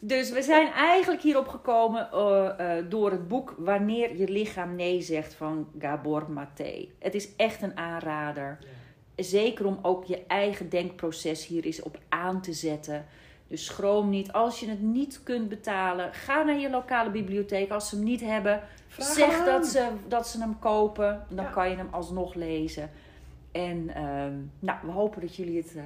Dus 0.00 0.30
we 0.30 0.42
zijn 0.42 0.72
eigenlijk 0.72 1.22
hierop 1.22 1.48
gekomen 1.48 2.08
eh, 2.12 2.78
eh, 2.78 2.84
door 2.88 3.10
het 3.10 3.28
boek 3.28 3.54
Wanneer 3.58 4.16
je 4.16 4.28
lichaam 4.28 4.74
nee 4.74 5.00
zegt 5.00 5.34
van 5.34 5.68
Gabor 5.78 6.30
Maté. 6.30 6.88
Het 6.98 7.14
is 7.14 7.28
echt 7.36 7.62
een 7.62 7.76
aanrader. 7.76 8.58
Zeker 9.16 9.66
om 9.66 9.78
ook 9.82 10.04
je 10.04 10.24
eigen 10.26 10.68
denkproces 10.68 11.46
hier 11.46 11.64
eens 11.64 11.82
op 11.82 11.98
aan 12.08 12.40
te 12.40 12.52
zetten. 12.52 13.06
Dus 13.48 13.64
schroom 13.64 14.08
niet. 14.08 14.32
Als 14.32 14.60
je 14.60 14.68
het 14.68 14.80
niet 14.82 15.20
kunt 15.22 15.48
betalen, 15.48 16.12
ga 16.14 16.42
naar 16.42 16.58
je 16.58 16.70
lokale 16.70 17.10
bibliotheek. 17.10 17.70
Als 17.70 17.88
ze 17.88 17.94
hem 17.94 18.04
niet 18.04 18.20
hebben, 18.20 18.62
Vraag 18.88 19.06
zeg 19.06 19.44
dat 19.44 19.66
ze, 19.66 19.88
dat 20.08 20.28
ze 20.28 20.38
hem 20.40 20.58
kopen. 20.58 21.26
Dan 21.28 21.44
Ja. 21.44 21.50
kan 21.50 21.70
je 21.70 21.76
hem 21.76 21.88
alsnog 21.90 22.34
lezen. 22.34 22.90
En 23.58 23.94
ehm, 23.94 24.34
nou, 24.58 24.78
we 24.82 24.90
hopen 24.90 25.20
dat 25.20 25.36
jullie 25.36 25.56
het 25.56 25.76
eh, 25.76 25.82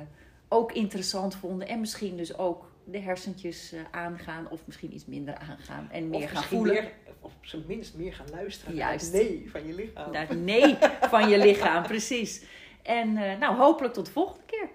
ook 0.48 0.72
interessant 0.72 1.34
vonden. 1.34 1.68
En 1.68 1.80
misschien 1.80 2.16
dus 2.16 2.38
ook 2.38 2.70
de 2.84 2.98
hersentjes 2.98 3.72
eh, 3.72 3.80
aangaan. 3.90 4.50
Of 4.50 4.60
misschien 4.66 4.94
iets 4.94 5.06
minder 5.06 5.34
aangaan. 5.34 5.88
En 5.90 6.08
meer 6.08 6.22
Of 6.22 6.30
gaan 6.30 6.42
voelen. 6.42 6.74
meer, 6.74 6.92
of 7.20 7.32
op 7.38 7.46
zijn 7.46 7.62
minst 7.66 7.94
meer 7.94 8.14
gaan 8.14 8.30
luisteren 8.30 8.74
Juist. 8.74 9.12
naar 9.12 9.20
het 9.20 9.30
nee 9.30 9.50
van 9.50 9.66
je 9.66 9.74
lichaam. 9.74 10.12
Naar 10.12 10.28
het 10.28 10.40
nee 10.40 10.76
van 11.00 11.28
je 11.28 11.38
lichaam, 11.38 11.82
precies. 11.82 12.44
En 12.82 13.16
eh, 13.16 13.38
nou, 13.38 13.56
hopelijk 13.56 13.94
tot 13.94 14.06
de 14.06 14.12
volgende 14.12 14.44
keer. 14.46 14.68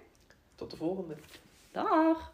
Tot 0.56 0.72
de 0.72 0.78
volgende. 0.78 1.16
Dag! 1.72 2.34